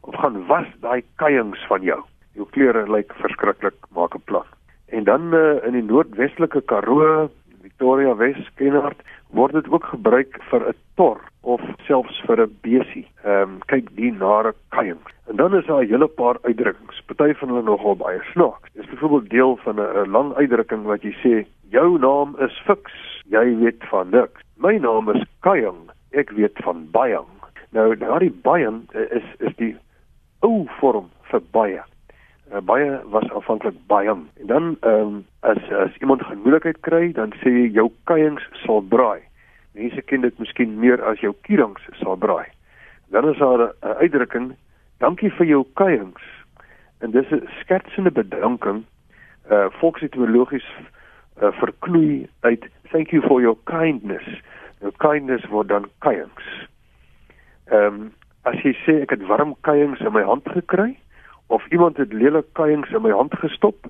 of 0.00 0.14
gaan 0.14 0.46
was 0.46 0.66
daai 0.80 1.02
kuiings 1.16 1.66
van 1.66 1.82
jou. 1.82 2.00
Jou 2.34 2.46
klere 2.50 2.90
lyk 2.90 3.12
verskriklik, 3.14 3.74
maak 3.90 4.14
'n 4.14 4.22
plan. 4.24 4.46
En 4.86 5.04
dan 5.04 5.34
uh, 5.34 5.64
in 5.66 5.72
die 5.72 5.82
noordwestelike 5.82 6.62
Karoo, 6.62 7.30
die 7.62 7.70
Pretoria 7.76 8.14
Wes, 8.18 8.38
Kenhardt, 8.58 9.02
word 9.32 9.54
dit 9.56 9.68
ook 9.70 9.84
gebruik 9.94 10.36
vir 10.50 10.68
'n 10.68 10.74
tor 10.96 11.20
of 11.42 11.60
selfs 11.86 12.20
vir 12.26 12.42
'n 12.42 12.56
besie. 12.62 13.06
Ehm 13.24 13.42
um, 13.42 13.58
kyk 13.66 13.88
die 13.96 14.12
nare 14.12 14.54
kuiing. 14.70 15.02
En 15.28 15.36
dan 15.36 15.54
is 15.54 15.66
daar 15.66 15.82
'n 15.82 15.88
hele 15.88 16.08
paar 16.08 16.38
uitdrukkings. 16.42 17.02
Party 17.06 17.34
van 17.34 17.48
hulle 17.48 17.62
nogal 17.62 17.96
baie 17.96 18.20
snaaks. 18.32 18.72
Dis 18.74 18.86
byvoorbeeld 18.86 19.30
deel 19.30 19.56
van 19.56 19.80
'n 19.80 20.10
lang 20.10 20.34
uitdrukking 20.34 20.82
wat 20.82 21.02
jy 21.02 21.14
sê, 21.22 21.46
"Jou 21.70 21.98
naam 21.98 22.36
is 22.38 22.62
Fix, 22.66 22.92
jy 23.28 23.56
weet 23.56 23.84
van 23.90 24.10
niks. 24.10 24.40
My 24.56 24.76
naam 24.76 25.10
is 25.10 25.24
Kuiing, 25.40 25.90
ek 26.10 26.30
weet 26.30 26.58
van 26.62 26.90
baie." 26.90 27.18
Nou 27.70 27.96
daardie 27.96 28.34
baie 28.42 28.70
is 28.92 29.24
is 29.38 29.56
die 29.56 29.76
ou 30.40 30.66
vorm 30.80 31.10
vir 31.30 31.40
baie 31.50 31.82
uh, 32.52 32.60
baie 32.60 33.00
was 33.04 33.30
aanvanklik 33.30 33.74
baie. 33.86 34.08
En 34.08 34.46
dan 34.46 34.76
ehm 34.80 35.00
um, 35.00 35.26
as 35.40 35.70
as 35.72 35.96
iemand 35.98 36.22
gemoedelikheid 36.22 36.80
kry 36.80 37.12
dan 37.12 37.32
sê 37.42 37.50
jy 37.50 37.68
jou 37.72 37.90
kuiings 38.04 38.48
sal 38.64 38.82
braai. 38.82 39.20
Mense 39.72 40.02
ken 40.02 40.20
dit 40.20 40.38
miskien 40.38 40.78
meer 40.78 41.02
as 41.04 41.20
jou 41.20 41.34
kierings 41.42 41.88
sal 42.00 42.16
braai. 42.16 42.46
Dan 43.10 43.28
is 43.28 43.38
daar 43.38 43.60
'n 43.68 43.96
uitdrukking 43.98 44.54
dankie 44.98 45.32
vir 45.32 45.46
jou 45.46 45.66
kuiings. 45.74 46.22
En 47.00 47.10
dis 47.10 47.30
'n 47.30 47.48
skertsende 47.60 48.10
bedanking 48.10 48.84
uh 49.50 49.66
volksetimologies 49.70 50.68
uh, 51.42 51.52
verknoei 51.52 52.28
uit 52.40 52.68
thank 52.90 53.08
you 53.10 53.22
for 53.22 53.40
your 53.40 53.56
kindness. 53.64 54.42
Nou 54.80 54.92
kindness 54.96 55.46
word 55.46 55.68
dan 55.68 55.88
kuiings. 55.98 56.68
Ehm 57.64 57.84
um, 57.84 58.12
as 58.42 58.62
jy 58.62 58.74
sê 58.84 59.00
ek 59.00 59.10
het 59.10 59.26
warm 59.26 59.54
kuiings 59.60 60.00
in 60.00 60.12
my 60.12 60.22
hand 60.22 60.48
gekry 60.50 60.98
of 61.52 61.66
iemand 61.68 61.96
het 61.96 62.12
lelik 62.12 62.48
kuiings 62.52 62.90
in 62.90 63.02
my 63.02 63.12
hand 63.12 63.34
gestop 63.34 63.88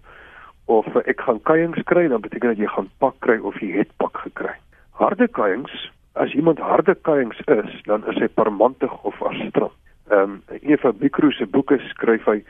of 0.65 0.87
ek 1.05 1.21
gaan 1.27 1.39
kuiings 1.47 1.83
kry 1.91 2.09
dan 2.11 2.23
beteken 2.25 2.55
dit 2.55 2.65
jy 2.65 2.71
gaan 2.75 2.89
pak 2.99 3.15
kry 3.23 3.39
of 3.39 3.59
jy 3.63 3.71
het 3.77 3.91
pak 4.03 4.19
gekry. 4.25 4.55
Harde 4.99 5.29
kuiings, 5.29 5.75
as 6.19 6.35
iemand 6.35 6.59
harde 6.59 6.95
kuiings 7.09 7.39
is, 7.47 7.71
dan 7.87 8.03
is 8.11 8.19
hy 8.19 8.29
parmantig 8.41 8.93
of 9.07 9.23
astrant. 9.31 9.79
Ehm 10.11 10.35
um, 10.35 10.59
een 10.61 10.79
van 10.83 10.99
Bikru 10.99 11.31
se 11.33 11.47
boeke 11.47 11.79
skryf 11.93 12.27
hy 12.27 12.43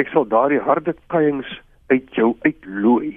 ek 0.00 0.14
sal 0.14 0.28
daardie 0.30 0.62
harde 0.62 0.94
kuiings 1.12 1.50
uit 1.90 2.14
jou 2.14 2.32
uitlooi. 2.46 3.16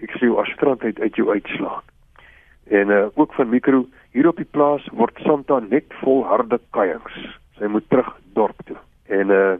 Ek 0.00 0.14
sê 0.14 0.30
jou 0.30 0.38
astrant 0.40 0.82
uit 0.84 1.18
jou 1.18 1.28
uitslaan. 1.30 1.82
En 2.70 2.88
uh, 2.88 3.06
ook 3.14 3.34
van 3.34 3.50
Mikro 3.50 3.84
hier 4.14 4.28
op 4.30 4.38
die 4.40 4.48
plaas 4.56 4.86
word 4.92 5.18
Santa 5.26 5.58
net 5.60 5.90
vol 6.00 6.22
harde 6.24 6.60
kuiings. 6.70 7.18
Sy 7.58 7.68
moet 7.68 7.84
terug 7.90 8.14
dorp 8.38 8.66
toe. 8.70 8.78
En 9.10 9.30
uh 9.30 9.54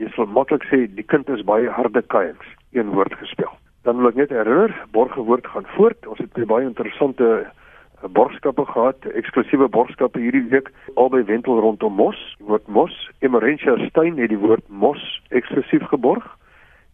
jy 0.00 0.08
sal 0.14 0.28
maklik 0.32 0.64
sê 0.70 0.86
die 0.88 1.04
kind 1.04 1.28
is 1.28 1.44
baie 1.44 1.68
harde 1.68 2.00
kuiings, 2.12 2.46
een 2.72 2.92
woord 2.96 3.12
gespel. 3.20 3.52
Dan 3.84 4.00
wil 4.00 4.10
ek 4.10 4.20
net 4.20 4.32
herinner, 4.32 4.72
borgewoord 4.96 5.46
gaan 5.52 5.66
voort. 5.76 6.06
Ons 6.08 6.20
het 6.24 6.36
baie 6.48 6.64
interessante 6.64 7.26
eh, 7.40 8.08
borgskappe 8.16 8.64
gehad, 8.72 9.08
eksklusiewe 9.20 9.68
borgskappe 9.72 10.20
hierdie 10.20 10.46
week 10.52 10.70
albei 11.00 11.22
wentel 11.28 11.60
rondom 11.60 11.98
mos. 12.00 12.20
Die 12.40 12.48
woord 12.48 12.68
mos, 12.68 12.96
Emerentia 13.24 13.76
Stein 13.88 14.20
het 14.20 14.32
die 14.32 14.40
woord 14.40 14.64
mos 14.68 15.02
eksklusief 15.36 15.84
geborg 15.92 16.24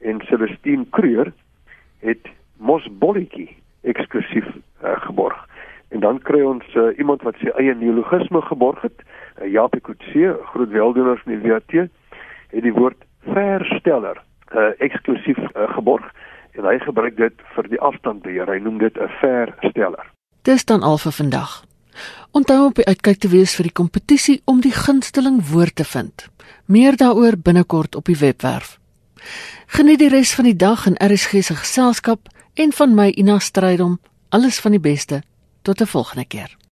en 0.03 0.23
Celestine 0.27 0.87
Kreur 0.91 1.31
het 2.03 2.31
mosbolletjie 2.59 3.49
eksklusief 3.87 4.47
uh, 4.47 4.97
geborg. 5.07 5.39
En 5.95 6.03
dan 6.03 6.19
kry 6.27 6.43
ons 6.43 6.67
uh, 6.75 6.91
iemand 6.99 7.23
wat 7.23 7.39
sy 7.41 7.53
eie 7.55 7.75
neologisme 7.75 8.43
geborg 8.51 8.83
het, 8.83 8.99
uh, 9.39 9.47
Japie 9.51 9.81
Kutse, 9.81 10.35
groot 10.53 10.75
weldoener 10.75 11.23
van 11.23 11.35
die 11.35 11.43
WAT 11.47 11.89
het 12.51 12.63
die 12.63 12.73
woord 12.73 13.05
versteller 13.27 14.23
uh, 14.55 14.73
eksklusief 14.79 15.39
uh, 15.39 15.69
geborg 15.75 16.07
en 16.57 16.65
hy 16.65 16.79
gebruik 16.79 17.17
dit 17.17 17.47
vir 17.55 17.69
die 17.69 17.81
afstandbeheer. 17.81 18.49
Hy 18.49 18.59
noem 18.65 18.79
dit 18.79 18.97
'n 18.97 19.11
versteller. 19.21 20.13
Dis 20.43 20.65
dan 20.65 20.83
al 20.83 20.99
vir 20.99 21.13
vandag. 21.13 21.65
Onthou 22.31 22.67
op 22.67 22.75
die 22.75 22.87
uitkyk 22.87 23.19
te 23.19 23.29
wees 23.29 23.55
vir 23.57 23.69
die 23.69 23.73
kompetisie 23.73 24.43
om 24.45 24.61
die 24.61 24.73
gunsteling 24.73 25.41
woord 25.53 25.77
te 25.77 25.85
vind. 25.85 26.29
Meer 26.67 26.97
daaroor 26.97 27.37
binnekort 27.37 27.97
op 27.97 28.05
die 28.05 28.19
webwerf. 28.19 28.79
Geniet 29.67 29.99
die 29.99 30.09
res 30.09 30.35
van 30.35 30.45
die 30.45 30.57
dag 30.57 30.87
in 30.87 30.99
RSG 31.01 31.43
se 31.43 31.55
geselskap 31.55 32.29
en 32.55 32.73
van 32.73 32.95
my 32.95 33.09
Ina 33.17 33.39
Strydom. 33.39 33.99
Alles 34.29 34.61
van 34.61 34.71
die 34.71 34.81
beste. 34.81 35.23
Tot 35.63 35.81
'n 35.81 35.87
volgende 35.87 36.25
keer. 36.25 36.66